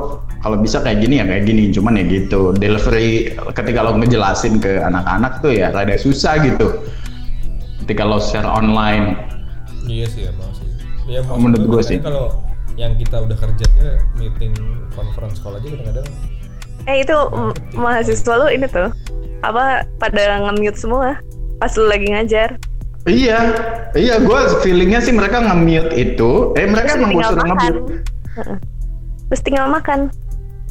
kalau 0.43 0.59
bisa 0.59 0.83
kayak 0.83 0.99
gini 1.01 1.23
ya 1.23 1.25
kayak 1.25 1.47
gini 1.47 1.71
cuman 1.71 2.03
ya 2.03 2.05
gitu 2.11 2.51
delivery 2.59 3.39
ketika 3.55 3.81
lo 3.87 3.95
ngejelasin 3.95 4.59
ke 4.59 4.83
anak-anak 4.83 5.39
tuh 5.39 5.55
ya 5.55 5.71
rada 5.71 5.95
susah 5.95 6.43
gitu 6.43 6.83
ketika 7.87 8.03
lo 8.03 8.19
share 8.19 8.47
online 8.47 9.17
Iya 9.83 10.07
sih 10.07 10.23
emang 10.31 10.51
sih. 10.55 10.69
Ya 11.11 11.27
maksud 11.27 11.43
Menurut 11.43 11.67
kadang 11.67 11.89
sih. 11.91 11.99
Kalau 11.99 12.27
yang 12.79 12.95
kita 12.97 13.19
udah 13.19 13.35
kerja 13.35 13.67
ya 13.83 13.95
meeting 14.15 14.55
conference 14.95 15.43
call 15.43 15.59
aja 15.59 15.67
kadang-kadang 15.69 16.07
Eh 16.87 17.03
itu 17.03 17.17
mahasiswa 17.79 18.35
lu 18.43 18.47
ini 18.51 18.67
tuh 18.71 18.91
apa 19.43 19.87
pada 19.99 20.39
nge-mute 20.47 20.79
semua 20.79 21.19
pas 21.59 21.71
lu 21.79 21.87
lagi 21.87 22.11
ngajar. 22.11 22.59
Iya, 23.03 23.39
iya, 23.99 24.23
gue 24.23 24.41
feelingnya 24.63 25.03
sih 25.03 25.11
mereka 25.11 25.43
nge-mute 25.43 25.91
itu. 25.99 26.55
Eh 26.55 26.67
mereka 26.71 26.95
Terus 26.95 26.99
emang 27.03 27.11
gue 27.11 27.19
tinggal 27.19 27.31
suruh 27.35 27.43
makan. 27.43 27.55
nge-mute. 27.59 27.81
Heeh. 28.39 28.59
Terus 29.31 29.43
tinggal 29.43 29.67
makan. 29.67 30.01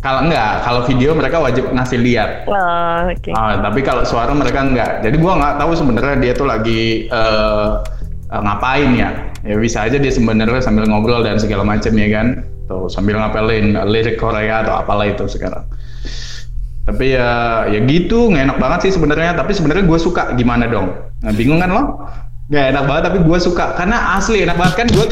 Kalau 0.01 0.25
enggak, 0.25 0.65
kalau 0.65 0.81
video 0.89 1.13
mereka 1.13 1.37
wajib 1.37 1.69
ngasih 1.69 2.01
lihat. 2.01 2.49
Oh, 2.49 3.05
oke. 3.05 3.29
Ah, 3.37 3.61
tapi 3.61 3.85
kalau 3.85 4.01
suara 4.01 4.33
mereka 4.33 4.65
enggak. 4.65 5.05
Jadi 5.05 5.13
gue 5.13 5.33
nggak 5.37 5.61
tahu 5.61 5.77
sebenarnya 5.77 6.17
dia 6.17 6.33
tuh 6.33 6.49
lagi 6.49 7.05
eh, 7.05 7.69
eh, 8.33 8.41
ngapain 8.41 8.91
ya. 8.97 9.09
Ya 9.45 9.55
bisa 9.61 9.85
aja 9.85 10.01
dia 10.01 10.09
sebenarnya 10.09 10.57
sambil 10.57 10.89
ngobrol 10.89 11.21
dan 11.21 11.37
segala 11.37 11.61
macam 11.61 11.93
ya 11.93 12.09
kan. 12.17 12.41
Tuh 12.65 12.89
sambil 12.89 13.21
ngapelin 13.21 13.77
lirik 13.93 14.17
Korea 14.17 14.65
atau 14.65 14.73
apalah 14.81 15.05
itu 15.05 15.29
sekarang. 15.29 15.69
Tapi 16.81 17.13
ya 17.13 17.69
ya 17.69 17.79
gitu, 17.85 18.33
nggak 18.33 18.43
enak 18.49 18.57
banget 18.57 18.89
sih 18.89 18.97
sebenarnya. 18.97 19.37
Tapi 19.37 19.53
sebenarnya 19.53 19.85
gue 19.85 19.99
suka 20.01 20.33
gimana 20.33 20.65
dong? 20.65 20.97
Nah, 21.21 21.29
bingung 21.37 21.61
kan 21.61 21.69
lo? 21.69 22.09
Nggak 22.49 22.65
enak 22.73 22.83
banget 22.89 23.03
tapi 23.05 23.17
gue 23.21 23.37
suka 23.37 23.77
karena 23.77 24.17
asli 24.17 24.49
enak 24.49 24.57
banget 24.57 24.75
kan 24.81 24.87
gue 24.89 25.05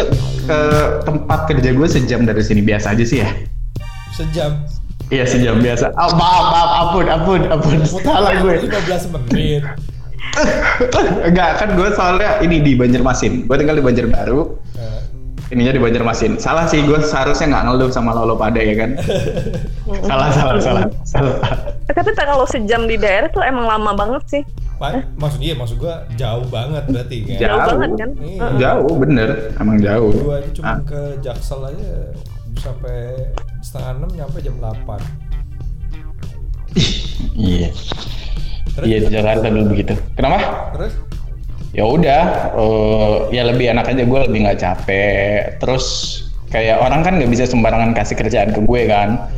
ke 0.49 0.59
tempat 1.05 1.39
kerja 1.45 1.69
gue 1.77 1.87
sejam 1.87 2.25
dari 2.25 2.41
sini 2.41 2.65
biasa 2.65 2.97
aja 2.97 3.05
sih 3.05 3.21
ya. 3.21 3.29
sejam. 4.09 4.78
Iya 5.09 5.25
sejam 5.25 5.57
biasa. 5.57 5.89
Oh, 5.97 6.13
maaf 6.13 6.45
maaf 6.47 6.69
ampun 6.85 7.05
ampun 7.09 7.41
ampun 7.49 7.77
salah 7.81 8.33
gue. 8.37 8.61
15 8.61 9.09
menit. 9.09 9.65
Enggak 11.25 11.49
kan 11.57 11.69
gue 11.73 11.89
soalnya 11.91 12.37
ini 12.39 12.61
di 12.61 12.77
Banjarmasin. 12.77 13.49
Gue 13.49 13.57
tinggal 13.57 13.77
di 13.77 13.85
Banjarbaru. 13.85 14.41
Nah, 14.77 15.01
Ininya 15.49 15.73
di 15.73 15.81
Banjarmasin. 15.81 16.37
Salah 16.37 16.69
sih 16.69 16.85
gue 16.85 17.01
seharusnya 17.01 17.49
nggak 17.49 17.63
ngeluh 17.65 17.89
sama 17.89 18.13
lo 18.13 18.37
pada 18.37 18.61
ya 18.61 18.77
kan. 18.77 18.93
salah 20.09 20.29
salah 20.29 20.61
salah 20.61 20.83
salah. 21.01 21.35
Eh, 21.89 21.93
Tapi 21.97 22.09
tak 22.13 22.29
kalau 22.29 22.45
sejam 22.45 22.85
di 22.85 22.93
daerah 22.93 23.33
tuh 23.33 23.41
emang 23.41 23.65
lama 23.65 23.97
banget 23.97 24.23
sih. 24.29 24.43
Pak, 24.79 25.19
maksud 25.19 25.41
iya 25.43 25.57
maksud 25.57 25.75
gua 25.75 26.05
jauh 26.15 26.45
banget 26.47 26.85
berarti 26.87 27.15
kan. 27.25 27.35
Jauh. 27.35 27.41
Jauh 27.41 27.59
banget 27.67 27.89
kan? 27.97 28.09
Iya. 28.21 28.39
Jauh 28.55 28.93
bener, 28.95 29.29
emang 29.57 29.77
jauh. 29.81 30.13
Gua 30.15 30.35
aja 30.39 30.49
cuma 30.53 30.67
Ah. 30.69 30.77
ke 30.85 31.01
Jaksel 31.19 31.59
aja 31.65 31.89
sampai 32.59 33.31
setengah 33.63 34.03
enam 34.03 34.11
nyampe 34.15 34.37
jam 34.43 34.55
8 34.59 35.29
Iya. 37.39 37.69
Iya 38.79 38.97
di 39.03 39.09
Jakarta 39.11 39.47
dulu 39.51 39.75
begitu. 39.75 39.93
Kenapa? 40.15 40.71
Terus? 40.75 40.93
Ya 41.69 41.85
udah, 41.85 42.23
eh, 42.57 43.15
ya 43.35 43.43
lebih 43.45 43.69
enak 43.73 43.85
aja 43.91 44.03
gue 44.05 44.19
lebih 44.29 44.39
nggak 44.45 44.59
capek. 44.59 45.59
Terus 45.61 45.85
kayak 46.49 46.81
orang 46.81 47.01
kan 47.05 47.13
nggak 47.19 47.31
bisa 47.31 47.45
sembarangan 47.45 47.93
kasih 47.93 48.15
kerjaan 48.17 48.49
ke 48.55 48.61
gue 48.63 48.81
kan, 48.89 49.29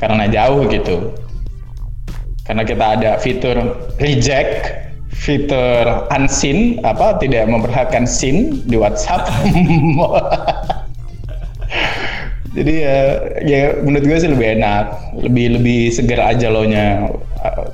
karena 0.00 0.24
jauh 0.30 0.64
gitu. 0.70 1.12
Karena 2.46 2.62
kita 2.64 2.84
ada 2.98 3.10
fitur 3.20 3.56
reject, 4.00 4.72
fitur 5.12 6.08
unseen, 6.10 6.80
apa 6.82 7.20
tidak 7.20 7.46
memperhatikan 7.46 8.08
scene 8.08 8.64
di 8.66 8.74
WhatsApp. 8.80 9.28
Jadi 12.50 12.82
ya, 12.82 12.98
ya 13.46 13.60
menurut 13.78 14.10
gue 14.10 14.18
sih 14.18 14.26
lebih 14.26 14.58
enak, 14.58 15.14
lebih 15.22 15.54
lebih 15.54 15.80
segar 15.94 16.34
aja 16.34 16.50
lo 16.50 16.66
nya. 16.66 17.06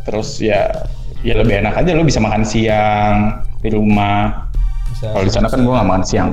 Terus 0.05 0.37
ya, 0.37 0.69
ya 1.25 1.41
lebih 1.41 1.65
enak 1.65 1.81
aja 1.81 1.97
lo 1.97 2.05
bisa 2.05 2.21
makan 2.21 2.45
siang 2.45 3.41
di 3.65 3.73
rumah. 3.73 4.47
Kalau 5.01 5.25
di 5.25 5.33
sana 5.33 5.49
kan 5.49 5.65
gue 5.65 5.73
nggak 5.73 5.89
makan 5.89 6.05
siang. 6.05 6.31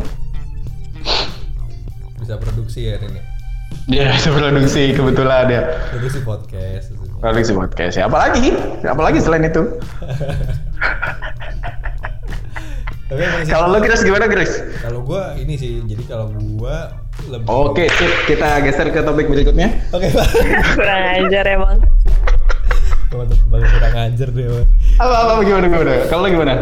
bisa 2.19 2.39
produksi 2.39 2.87
ya 2.87 2.95
ini. 3.03 3.19
Dia 3.91 4.15
bisa 4.15 4.31
produksi 4.31 4.95
kebetulan 4.95 5.51
ya. 5.51 5.61
Produksi 5.91 6.19
podcast. 6.23 6.87
Produksi 7.19 7.51
podcast 7.51 7.95
ya. 7.99 8.07
Apalagi, 8.07 8.55
apalagi 8.83 9.19
selain 9.19 9.43
itu. 9.47 9.79
Kalau 13.51 13.69
lo 13.69 13.79
Chris 13.83 14.01
gimana 14.01 14.25
Chris? 14.25 14.63
kalau 14.81 15.05
gua 15.05 15.37
ini 15.37 15.53
sih, 15.53 15.85
jadi 15.85 16.03
kalau 16.09 16.33
gua 16.57 17.02
lebih 17.29 17.47
Oke, 17.47 17.85
sip. 17.87 18.11
Kita 18.27 18.59
geser 18.65 18.89
ke 18.91 18.99
topik 19.01 19.27
berikutnya. 19.29 19.69
Oke, 19.95 20.11
Pak. 20.11 20.27
Kurang 20.77 21.03
ajar 21.23 21.45
emang. 21.47 21.77
Teman-teman 23.13 23.45
balik 23.47 23.69
kurang 23.69 23.95
ajar 24.09 24.27
deh. 24.27 24.45
Apa 24.97 25.15
apa 25.29 25.41
gimana 25.41 25.65
gimana? 25.69 25.91
Kalau 26.09 26.25
gimana? 26.25 26.53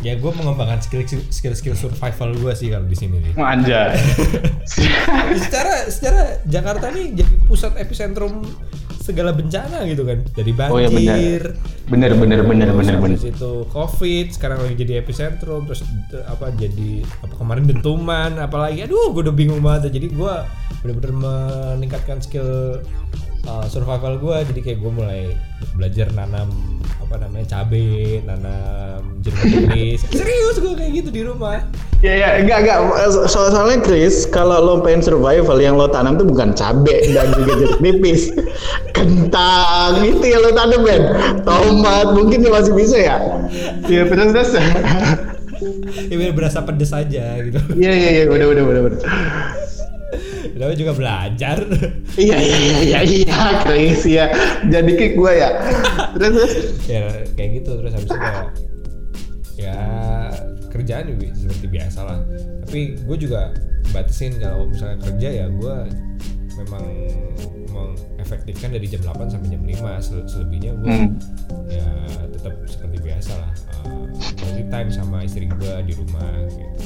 Ya 0.00 0.14
gue 0.14 0.30
mengembangkan 0.30 0.78
skill 0.78 1.02
skill 1.28 1.54
skill 1.56 1.74
survival 1.74 2.30
gue 2.32 2.52
sih 2.54 2.70
kalau 2.70 2.86
di 2.86 2.94
sini 2.94 3.18
nih. 3.18 3.32
Anjay. 3.34 3.98
secara 5.42 5.90
secara 5.90 6.20
Jakarta 6.46 6.94
nih 6.94 7.10
jadi 7.16 7.32
pusat 7.44 7.74
epicentrum 7.74 8.46
segala 8.98 9.30
bencana 9.30 9.86
gitu 9.86 10.02
kan 10.02 10.18
dari 10.34 10.50
banjir 10.50 10.74
Oh, 10.74 10.82
iya. 10.82 11.14
Bener 11.86 12.10
bener 12.18 12.42
bener 12.42 12.74
bener 12.74 12.98
bener. 12.98 13.14
habis 13.14 13.30
itu 13.30 13.52
covid 13.70 14.26
sekarang 14.34 14.58
lagi 14.58 14.74
jadi 14.74 14.98
epicentrum 14.98 15.62
terus 15.62 15.86
eh, 16.10 16.26
apa 16.26 16.50
jadi 16.50 17.06
apa 17.22 17.34
kemarin 17.38 17.70
dentuman 17.70 18.34
apalagi 18.42 18.82
aduh 18.82 19.14
gue 19.14 19.22
udah 19.22 19.34
bingung 19.34 19.62
banget 19.62 19.94
jadi 19.94 20.10
gue 20.10 20.34
bener-bener 20.82 21.12
meningkatkan 21.14 22.18
skill 22.18 22.82
uh, 23.46 23.66
survival 23.70 24.18
gue 24.18 24.36
jadi 24.52 24.60
kayak 24.60 24.78
gue 24.82 24.92
mulai 24.92 25.22
belajar 25.78 26.12
nanam 26.12 26.50
apa 27.00 27.22
namanya 27.22 27.46
cabe 27.58 28.20
nanam 28.26 29.22
jeruk 29.22 29.40
nipis 29.46 30.02
serius 30.18 30.58
gue 30.58 30.74
kayak 30.74 30.92
gitu 31.02 31.10
di 31.14 31.22
rumah. 31.24 31.62
Ya 32.04 32.12
ya 32.12 32.28
enggak 32.42 32.66
enggak. 32.66 32.78
Soal 33.30 33.48
soalnya 33.54 33.80
Chris 33.80 34.28
kalau 34.28 34.60
lo 34.60 34.74
pengen 34.84 35.00
survival 35.00 35.58
yang 35.58 35.80
lo 35.80 35.88
tanam 35.88 36.20
tuh 36.20 36.28
bukan 36.28 36.52
cabe 36.52 37.06
dan 37.16 37.32
juga 37.34 37.52
jeruk 37.56 37.80
nipis. 37.80 38.34
Kentang 38.96 40.04
itu 40.04 40.24
yang 40.26 40.42
lo 40.44 40.50
tanam 40.52 40.80
Ben. 40.84 41.02
Tomat 41.46 42.12
mungkin 42.12 42.44
ya 42.44 42.50
masih 42.52 42.72
bisa 42.74 42.96
ya? 42.98 43.16
Iya 43.86 44.02
terus 44.10 44.28
terus 44.34 44.50
ya 46.06 46.14
biar 46.20 46.32
berasa 46.36 46.60
pedes 46.60 46.92
aja 46.92 47.40
gitu. 47.40 47.58
Iya 47.78 47.92
iya 47.96 48.10
iya. 48.12 48.24
Udah 48.28 48.46
udah 48.52 48.64
udah 48.66 48.82
udah 48.92 49.00
Namanya 50.56 50.78
juga 50.78 50.92
belajar 50.92 51.58
iya 52.16 52.36
iya 52.36 52.56
iya 52.56 52.76
iya 52.80 53.00
iya 53.04 53.38
Chris 53.60 54.02
ya 54.02 54.24
jadi 54.66 54.90
kick 54.90 55.12
gue 55.14 55.32
ya 55.32 55.50
terus 56.12 56.52
ya 56.84 57.04
kayak 57.32 57.60
gitu 57.60 57.76
terus 57.76 57.92
habis 57.92 58.08
itu 58.08 58.16
kayak 58.16 58.46
ya 59.54 59.76
kerjaan 60.68 61.04
juga 61.08 61.28
seperti 61.30 61.66
biasa 61.68 61.98
lah 62.02 62.18
tapi 62.64 62.96
gue 62.96 63.16
juga 63.18 63.52
batasin 63.90 64.36
kalau 64.36 64.64
misalnya 64.66 64.96
kerja 65.02 65.28
ya 65.34 65.46
gue 65.46 65.76
memang 66.56 66.84
mengefektifkan 67.68 68.72
dari 68.72 68.86
jam 68.86 69.04
8 69.04 69.28
sampai 69.28 69.48
jam 69.50 69.60
5 69.60 69.76
Sel- 70.02 70.24
selebihnya 70.26 70.72
gue 70.74 70.88
Hmm. 70.88 71.10
ya 71.68 71.84
tetap 72.32 72.56
seperti 72.64 72.96
biasa 73.02 73.32
lah 73.34 73.52
uh, 73.82 74.08
quality 74.34 74.64
time 74.66 74.88
sama 74.88 75.20
istri 75.20 75.44
gue 75.44 75.72
di 75.84 75.92
rumah 75.94 76.32
gitu 76.48 76.84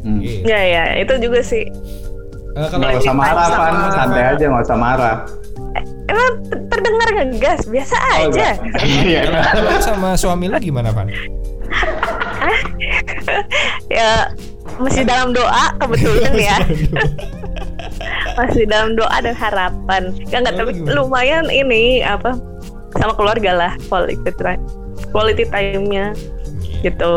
Hmm. 0.00 0.22
Gitu. 0.22 0.46
Ya 0.46 0.62
ya 0.62 0.84
itu 1.02 1.18
juga 1.18 1.42
sih. 1.42 1.66
Eh, 2.56 2.66
kalau 2.66 2.82
nggak 2.82 2.98
usah 2.98 3.12
marah 3.12 3.46
Sama- 3.46 3.68
Van 3.68 3.92
santai 3.92 4.22
aja 4.26 4.44
nggak 4.46 4.64
usah 4.64 4.78
marah 4.78 5.16
emang 6.06 6.30
ter- 6.42 6.64
terdengar 6.66 7.08
ngegas 7.12 7.60
biasa 7.66 7.96
Oh, 7.98 8.30
aja. 8.30 8.48
Iya. 8.80 9.22
Sama 9.78 10.14
suami 10.14 10.46
lu 10.46 10.56
gimana, 10.56 10.88
Van? 10.88 11.10
ya 13.88 14.30
masih 14.78 15.02
dalam 15.02 15.32
doa 15.32 15.72
kebetulan 15.78 16.34
ya. 16.36 16.56
masih 18.36 18.64
dalam 18.64 18.94
doa 18.94 19.16
dan 19.18 19.34
harapan. 19.34 20.02
Ya 20.28 20.40
enggak 20.40 20.54
Kalau 20.54 20.70
tapi 20.70 20.88
lumayan 20.88 21.46
ini 21.48 22.00
apa 22.00 22.36
sama 22.94 23.12
keluarga 23.12 23.50
lah 23.52 23.72
quality 23.88 24.30
time 24.32 24.62
quality 25.10 25.44
time-nya 25.44 26.12
gitu. 26.80 27.14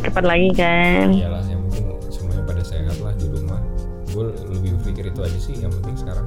Kapan 0.00 0.24
lagi 0.26 0.48
kan? 0.56 1.06
Iyalah, 1.12 1.42
yang 1.44 1.59
Berpikir 4.80 5.12
itu 5.12 5.20
aja 5.20 5.38
sih. 5.38 5.54
Yang 5.54 5.72
penting 5.80 5.96
sekarang, 5.96 6.26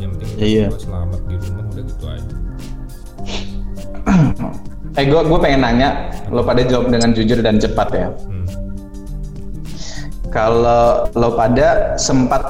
yang 0.00 0.10
penting 0.16 0.28
kita 0.32 0.40
Iya. 0.40 0.66
semua 0.72 0.80
selamat 0.80 1.20
di 1.28 1.34
rumah 1.38 1.64
udah 1.68 1.84
gitu 1.84 2.04
aja. 2.08 2.34
Eh 4.94 5.10
gue 5.10 5.20
gue 5.26 5.38
pengen 5.42 5.66
nanya, 5.66 6.06
lo 6.30 6.46
pada 6.46 6.62
jawab 6.62 6.86
dengan 6.86 7.10
jujur 7.10 7.42
dan 7.42 7.58
cepat 7.58 7.88
ya. 7.90 8.08
Hmm. 8.14 8.46
Kalau 10.30 11.10
lo 11.10 11.34
pada 11.34 11.98
sempat 11.98 12.42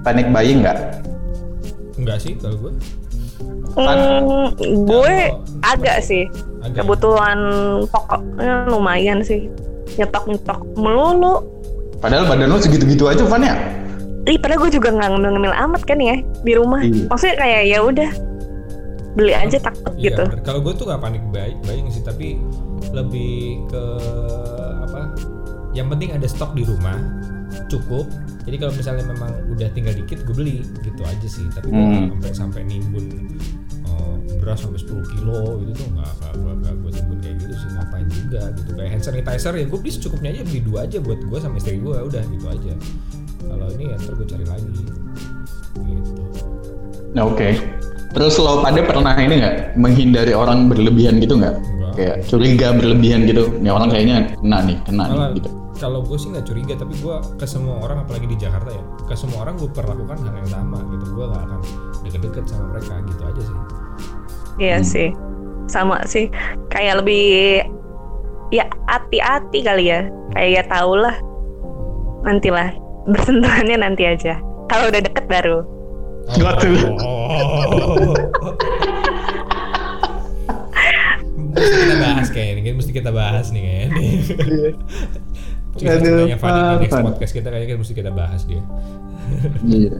panic 0.00 0.32
buying 0.32 0.64
nggak? 0.64 1.04
Enggak 2.00 2.24
sih 2.24 2.32
kalau 2.40 2.56
gue. 2.56 2.72
Hmm, 3.76 4.48
gue 4.88 5.16
agak 5.60 6.00
sih. 6.00 6.24
Agak. 6.64 6.88
Kebutuhan 6.88 7.38
pokoknya 7.92 8.72
lumayan 8.72 9.20
sih. 9.20 9.52
Nyetok-nyetok 10.00 10.64
melulu. 10.72 11.44
Padahal 11.98 12.24
badan 12.26 12.50
lo 12.50 12.58
segitu-gitu 12.58 13.06
aja 13.06 13.22
Van 13.24 13.42
ya? 13.42 13.54
Ih, 14.24 14.40
padahal 14.40 14.64
gue 14.64 14.80
juga 14.80 14.88
nggak 14.88 15.08
ngemil-ngemil 15.10 15.52
amat 15.68 15.82
kan 15.84 15.98
ya 16.00 16.16
di 16.40 16.52
rumah. 16.56 16.80
Iya. 16.80 17.12
Maksudnya 17.12 17.36
kayak 17.36 17.62
ya 17.68 17.78
udah 17.80 18.10
beli 19.14 19.30
aja 19.30 19.58
takut 19.60 19.92
Iya, 19.94 20.10
gitu. 20.10 20.22
Kalau 20.42 20.58
gue 20.58 20.72
tuh 20.74 20.84
gak 20.88 20.98
panik 20.98 21.22
buy- 21.30 21.54
buying 21.62 21.86
sih, 21.86 22.02
tapi 22.02 22.40
lebih 22.90 23.62
ke 23.68 23.82
apa? 24.80 25.12
Yang 25.70 25.86
penting 25.92 26.10
ada 26.10 26.26
stok 26.26 26.52
di 26.54 26.64
rumah 26.64 26.98
cukup. 27.68 28.08
Jadi 28.44 28.56
kalau 28.58 28.72
misalnya 28.72 29.04
memang 29.06 29.30
udah 29.48 29.68
tinggal 29.70 29.94
dikit, 29.94 30.24
gue 30.24 30.34
beli 30.34 30.56
gitu 30.82 31.02
aja 31.04 31.28
sih. 31.28 31.46
Tapi 31.52 31.68
gue 31.68 31.78
Hmm. 31.78 32.10
sampai 32.12 32.30
sampai 32.32 32.60
nimbun 32.64 33.06
beras 34.40 34.58
sampai 34.60 34.80
10 34.80 35.12
kilo 35.14 35.40
gitu 35.62 35.72
tuh 35.74 35.86
nggak 35.94 36.12
nggak 36.34 36.54
nggak 36.60 36.74
gue 36.80 36.90
timbun 36.92 37.18
kayak 37.20 37.36
gitu 37.40 37.54
sih 37.54 37.68
ngapain 37.74 38.06
juga 38.08 38.42
gitu 38.54 38.70
kayak 38.74 38.90
hand 38.92 39.04
sanitizer 39.04 39.52
ya 39.54 39.64
gue 39.64 39.78
beli 39.78 39.92
secukupnya 39.92 40.30
aja 40.34 40.42
beli 40.44 40.60
dua 40.60 40.78
aja 40.84 40.98
buat 41.00 41.20
gue 41.20 41.38
sama 41.38 41.56
istri 41.56 41.78
gue 41.78 41.94
udah 41.96 42.22
gitu 42.28 42.46
aja 42.46 42.72
kalau 43.44 43.66
ini 43.72 43.84
ya 43.90 43.96
ntar 44.00 44.12
gue 44.14 44.26
cari 44.26 44.46
lagi 44.46 44.68
gitu 44.72 44.92
Nah, 47.14 47.30
Oke. 47.30 47.54
Terus 48.10 48.38
lo 48.38 48.58
pada 48.58 48.78
pernah 48.82 49.14
ini 49.14 49.38
nggak 49.38 49.78
menghindari 49.78 50.34
orang 50.34 50.66
berlebihan 50.66 51.18
gitu 51.18 51.38
nggak? 51.38 51.54
Kayak 51.94 52.26
curiga 52.26 52.74
berlebihan 52.74 53.22
gitu. 53.26 53.54
Nih 53.58 53.70
orang 53.70 53.86
kayaknya 53.86 54.34
kena 54.34 54.58
nih, 54.66 54.78
kena 54.82 55.04
Malah 55.10 55.30
nih 55.30 55.38
gitu. 55.38 55.48
kalau 55.74 56.02
gue 56.02 56.14
sih 56.14 56.30
nggak 56.30 56.46
curiga 56.46 56.74
tapi 56.74 56.94
gue 56.98 57.14
ke 57.34 57.46
semua 57.46 57.82
orang 57.82 58.02
apalagi 58.02 58.26
di 58.26 58.38
Jakarta 58.38 58.70
ya 58.70 58.82
ke 59.04 59.14
semua 59.14 59.42
orang 59.42 59.58
gue 59.58 59.66
perlakukan 59.68 60.16
hal 60.22 60.34
yang 60.38 60.50
sama 60.50 60.78
gitu 60.86 61.06
gue 61.12 61.24
gak 61.26 61.42
akan 61.44 61.60
deket-deket 62.02 62.44
sama 62.46 62.64
mereka 62.70 62.94
gitu 63.04 63.22
aja 63.26 63.42
sih 63.42 63.56
Iya 64.56 64.78
Hmm. 64.78 64.86
sih. 64.86 65.08
Sama 65.64 66.04
sih. 66.04 66.28
Kayak 66.68 67.02
lebih 67.02 67.64
ya 68.50 68.64
hati-hati 68.86 69.60
kali 69.60 69.88
ya. 69.88 70.06
Kayak 70.32 70.50
ya 70.50 70.62
tau 70.68 70.94
lah. 70.94 71.16
Nantilah 72.22 72.70
bersentuhannya 73.04 73.76
nanti 73.78 74.04
aja. 74.04 74.38
Kalau 74.66 74.88
udah 74.88 75.02
deket 75.02 75.24
baru. 75.26 75.58
Gak 76.34 76.54
tuh. 76.56 76.76
Oh. 76.98 78.16
mesti 81.54 81.76
kita 81.78 81.96
bahas 82.00 82.28
kayaknya 82.28 82.60
ini 82.60 82.70
mesti 82.74 82.90
kita 82.90 83.10
bahas 83.14 83.46
nih 83.54 83.62
kayaknya 83.62 83.90
Cerita 85.74 85.92
Aduh, 85.92 86.02
ceritanya 86.02 86.38
Fadi 86.38 86.58
di 86.58 86.76
next 86.82 86.98
podcast 86.98 87.32
kita 87.32 87.48
kayaknya 87.48 87.76
mesti 87.78 87.94
kita 87.94 88.10
bahas 88.10 88.42
dia 88.42 88.62
Iya. 89.62 89.94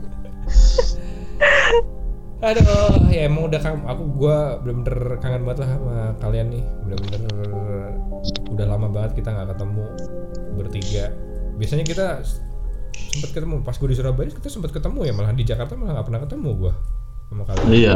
Aduh, 2.45 3.09
ya 3.09 3.25
emang 3.25 3.49
udah 3.49 3.57
kan 3.57 3.81
aku 3.89 4.03
gua 4.21 4.61
bener-bener 4.61 5.17
kangen 5.17 5.41
banget 5.49 5.65
lah 5.65 5.69
sama 5.73 5.97
kalian 6.21 6.53
nih. 6.53 6.63
Bener-bener 6.85 7.25
udah 8.53 8.65
lama 8.69 8.87
banget 8.93 9.17
kita 9.17 9.33
nggak 9.33 9.57
ketemu 9.57 9.85
bertiga. 10.53 11.05
Biasanya 11.57 11.85
kita 11.89 12.07
sempat 12.93 13.29
ketemu 13.33 13.65
pas 13.65 13.75
gue 13.75 13.89
di 13.91 13.97
Surabaya 13.97 14.29
kita 14.31 14.47
sempat 14.47 14.71
ketemu 14.71 15.03
ya 15.03 15.11
malah 15.11 15.35
di 15.35 15.43
Jakarta 15.43 15.75
malah 15.75 15.99
nggak 15.99 16.05
pernah 16.05 16.21
ketemu 16.21 16.49
gua 16.53 16.73
sama 17.33 17.43
kalian. 17.49 17.65
Iya. 17.73 17.95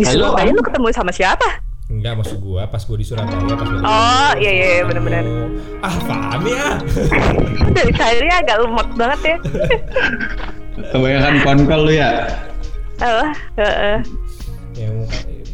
Di 0.00 0.04
Halo, 0.08 0.32
Surabaya 0.32 0.50
lu 0.50 0.62
ketemu 0.64 0.86
sama 0.96 1.12
siapa? 1.12 1.48
Enggak 1.92 2.16
maksud 2.16 2.40
gua 2.40 2.64
pas 2.72 2.80
gua 2.80 2.96
di 2.96 3.04
Surabaya 3.04 3.36
pas 3.60 3.68
gua 3.68 3.76
di 3.76 3.84
Oh, 3.84 4.32
iya, 4.40 4.50
iya, 4.50 4.50
iya, 4.56 4.64
ketemu. 4.64 4.88
bener-bener. 4.88 5.24
Ah 5.84 5.96
paham 6.08 6.42
ya. 6.48 6.68
Dari 7.76 7.92
tadi 7.92 8.28
agak 8.32 8.56
lemot 8.64 8.88
banget 8.96 9.20
ya. 9.20 9.36
Kebanyakan 10.96 11.34
konkol 11.44 11.80
lu 11.84 11.92
ya. 11.92 12.10
Oh, 13.02 13.28
heeh. 13.58 13.98
yang 14.74 15.06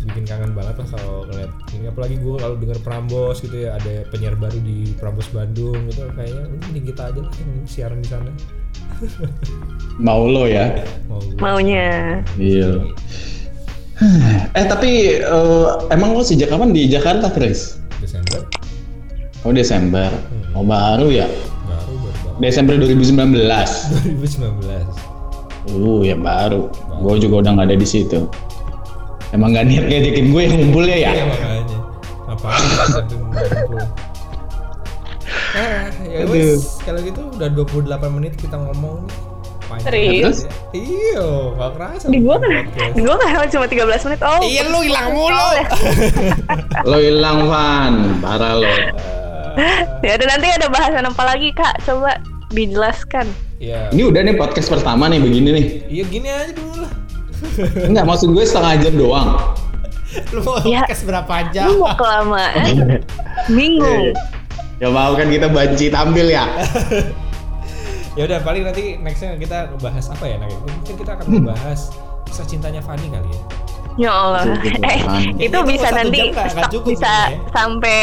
bikin 0.08 0.24
kangen 0.24 0.56
banget 0.56 0.80
lah 0.80 0.88
kalau 0.96 1.28
ngeliat 1.28 1.52
ini 1.76 1.92
apalagi 1.92 2.16
gue 2.16 2.40
kalau 2.40 2.56
denger 2.56 2.80
Prambos 2.80 3.44
gitu 3.44 3.68
ya 3.68 3.76
ada 3.76 4.08
penyiar 4.08 4.32
baru 4.32 4.56
di 4.64 4.96
Prambos 4.96 5.28
Bandung 5.28 5.76
gitu 5.92 6.08
kayaknya 6.16 6.48
ini 6.72 6.80
kita 6.80 7.12
aja 7.12 7.20
lah 7.20 7.34
yang 7.36 7.52
siaran 7.68 8.00
di 8.00 8.08
sana 8.08 8.32
Mau 10.00 10.24
lo 10.24 10.48
ya. 10.48 10.72
mau 11.08 11.20
gua. 11.20 11.40
Maunya. 11.40 12.20
Iya. 12.36 12.80
Eh 14.56 14.64
tapi 14.64 15.20
eh, 15.20 15.68
emang 15.92 16.16
lo 16.16 16.24
sejak 16.24 16.48
kapan 16.48 16.72
di 16.72 16.88
Jakarta, 16.88 17.28
Chris? 17.28 17.76
Desember 18.00 18.48
Oh 19.44 19.52
Desember. 19.52 20.08
Oh 20.56 20.64
baru 20.64 21.12
ya. 21.12 21.28
baru 21.68 21.92
baru 22.00 22.40
banget 22.40 22.40
Desember 22.40 22.74
2019. 22.80 23.36
2019 24.16 24.88
Uh 25.70 26.02
ya 26.02 26.18
baru. 26.18 26.66
Gue 27.00 27.22
juga 27.22 27.46
udah 27.46 27.50
nggak 27.56 27.66
ada 27.70 27.76
di 27.78 27.88
situ. 27.88 28.26
Emang 29.30 29.54
gak 29.54 29.70
niat 29.70 29.86
ngajakin 29.86 30.26
gue 30.34 30.42
yang 30.42 30.54
ngumpul 30.58 30.84
ya 30.90 30.98
ya? 30.98 31.10
ya 31.14 31.24
makanya 31.30 31.62
ngumpul 31.62 31.78
ah 35.50 35.90
ya 36.06 36.22
wes 36.30 36.78
kalau 36.86 37.02
gitu 37.02 37.26
udah 37.34 37.50
28 37.50 38.16
menit 38.16 38.32
kita 38.38 38.56
ngomong 38.58 39.06
nih. 39.06 39.18
Panjang 39.70 39.94
Serius? 39.94 40.38
ya. 40.42 40.50
Iya, 40.74 41.26
gak 41.54 41.70
kerasa. 41.78 42.06
Di 42.10 42.18
gua 42.18 42.42
kan, 42.42 42.50
di 42.90 43.00
gua 43.06 43.14
kan 43.22 43.46
cuma 43.46 43.70
13 43.70 44.02
menit. 44.10 44.20
Oh, 44.26 44.42
Iya 44.42 44.62
lu 44.66 44.82
hilang 44.82 45.14
mulu. 45.14 45.48
Lo 46.90 46.98
hilang 46.98 47.46
Van, 47.46 48.18
parah 48.18 48.58
lo. 48.58 48.66
ya 50.02 50.12
udah 50.18 50.26
nanti 50.26 50.46
ada 50.50 50.66
bahasan 50.66 51.06
apa 51.06 51.22
lagi 51.22 51.54
kak? 51.54 51.86
Coba 51.86 52.18
dijelaskan. 52.50 53.30
Iya. 53.60 53.92
Ini 53.92 54.02
udah 54.08 54.20
nih 54.24 54.36
podcast 54.40 54.72
pertama 54.72 55.04
nih 55.12 55.20
begini 55.20 55.48
nih. 55.52 55.66
Iya 55.92 56.04
gini 56.08 56.28
aja 56.32 56.52
dulu 56.56 56.80
lah. 56.80 56.92
Enggak 57.84 58.04
maksud 58.08 58.32
gue 58.32 58.40
setengah 58.40 58.74
jam 58.80 58.94
doang. 58.96 59.28
Lu 60.32 60.40
mau 60.40 60.56
Ya. 60.64 60.80
podcast 60.82 61.04
berapa 61.04 61.34
jam? 61.52 61.68
Lu 61.68 61.84
mau 61.84 61.92
kelamaan? 61.92 63.04
Bingung. 63.56 64.16
Ya 64.80 64.88
mau 64.88 65.12
kan 65.12 65.28
kita 65.28 65.52
banci 65.52 65.92
tampil 65.92 66.32
ya. 66.32 66.48
ya 68.18 68.22
udah 68.24 68.40
paling 68.40 68.64
nanti 68.64 68.96
nextnya 68.96 69.36
kita 69.36 69.76
bahas 69.76 70.08
apa 70.08 70.24
ya? 70.24 70.40
Nah, 70.40 70.48
mungkin 70.48 70.96
kita 70.96 71.20
akan 71.20 71.26
membahas 71.28 71.92
kisah 72.24 72.48
cintanya 72.48 72.80
Fanny 72.80 73.12
kali 73.12 73.28
ya. 73.28 73.42
Ya 73.96 74.10
Allah. 74.10 74.42
Gitu, 74.56 74.78
Eh, 74.78 74.98
kan. 74.98 75.20
itu 75.34 75.46
Itu 75.46 75.58
bisa 75.64 75.88
satu 75.88 75.96
nanti 75.96 76.20
jam 76.28 76.68
cukup 76.68 76.88
bisa 76.88 77.12
sebenarnya. 77.26 77.50
sampai 77.50 77.98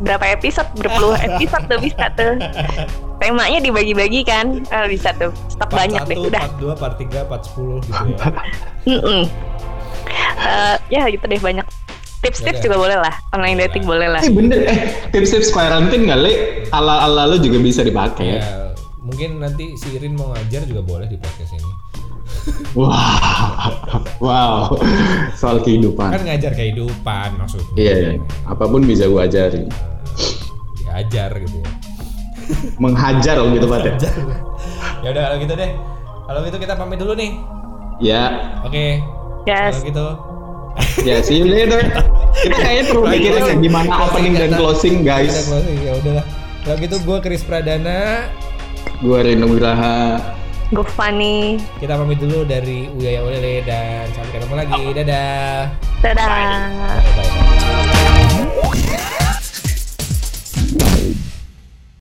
berapa 0.00 0.24
episode? 0.30 0.68
Berpuluh 0.74 1.16
episode 1.26 1.64
tuh 1.66 1.78
bisa 1.78 2.04
tuh. 2.12 2.32
Temanya 3.20 3.58
dibagi-bagi 3.58 4.20
kan? 4.22 4.46
Eh, 4.62 4.86
bisa 4.86 5.10
tuh. 5.14 5.32
Stok 5.48 5.68
Part 5.68 5.78
banyak 5.80 6.02
deh. 6.04 6.16
1, 6.16 6.28
Udah. 6.28 6.42
part 6.44 6.54
2, 6.56 6.74
part 6.76 6.94
3, 6.96 7.20
part 7.24 7.42
10 7.42 7.80
gitu 7.80 8.02
ya. 8.04 8.18
Eh, 10.36 10.76
ya 10.90 11.02
gitu 11.08 11.24
deh 11.24 11.40
banyak. 11.40 11.64
Tips-tips 12.20 12.58
Ya 12.58 12.64
juga 12.64 12.76
boleh 12.78 12.96
lah. 12.96 13.14
Online 13.30 13.64
dating 13.64 13.84
boleh 13.84 14.08
lah. 14.08 14.20
Eh 14.20 14.28
bener, 14.28 14.64
eh 14.64 14.78
tips-tips 15.10 15.48
quarantine 15.48 16.04
kali 16.04 16.32
ala-ala 16.68 17.24
lo 17.26 17.36
juga 17.36 17.56
bisa 17.58 17.80
dipakai. 17.80 18.40
ya, 18.40 18.72
mungkin 18.98 19.40
nanti 19.40 19.72
si 19.74 19.92
Irin 19.92 20.12
mau 20.14 20.32
ngajar 20.32 20.64
juga 20.64 20.80
boleh 20.80 21.06
di 21.06 21.16
podcast 21.16 21.52
ini. 21.52 21.72
Wow, 22.78 24.04
wow, 24.20 24.76
soal 25.32 25.62
Kan 25.62 25.64
kehidupan. 25.64 26.08
ngajar 26.12 26.52
kehidupan 26.52 27.40
maksudnya. 27.40 27.72
Iya, 27.78 27.94
iya. 27.96 28.12
apa 28.44 28.64
pun 28.68 28.84
bisa 28.84 29.08
gue 29.08 29.20
ajari. 29.20 29.62
Diajar 30.82 31.30
gitu 31.40 31.56
ya. 31.62 31.70
Menghajar 32.76 33.40
lo 33.40 33.48
gitu 33.56 33.64
Pak 33.64 33.78
ya. 33.80 33.94
ya 35.00 35.08
udah 35.14 35.22
kalau 35.30 35.38
gitu 35.40 35.54
deh. 35.56 35.70
Kalau 36.24 36.40
gitu 36.44 36.56
kita 36.60 36.74
pamit 36.76 36.98
dulu 37.00 37.12
nih. 37.16 37.30
Ya, 38.02 38.24
Oke. 38.66 39.00
Yes. 39.48 39.80
Kalau 39.80 39.88
gitu. 39.88 40.06
ya 41.06 41.22
see 41.22 41.38
you 41.40 41.46
later. 41.46 41.80
Kita 42.34 42.56
kayaknya 42.58 42.84
perlu 42.90 43.02
mikirin 43.06 43.42
ya 43.46 43.54
gimana 43.56 43.88
opening 44.04 44.34
dan 44.34 44.50
closing 44.58 44.96
Kita 45.00 45.22
guys. 45.22 45.46
closing 45.46 45.78
ya 45.80 45.92
udahlah. 46.02 46.24
Kalau 46.64 46.76
gitu 46.82 46.96
gue 47.00 47.18
Chris 47.22 47.42
Pradana. 47.46 48.28
Gue 49.00 49.18
Reno 49.22 49.46
Wiraha. 49.48 50.18
Go 50.72 50.80
funny. 50.80 51.60
Kita 51.76 52.00
pamit 52.00 52.16
dulu 52.16 52.48
dari 52.48 52.88
Uyaya 52.88 53.20
Olele 53.20 53.60
dan 53.68 54.08
sampai 54.16 54.32
ketemu 54.40 54.54
lagi. 54.56 54.82
Dadah. 54.96 55.58
Dadah. 56.00 57.43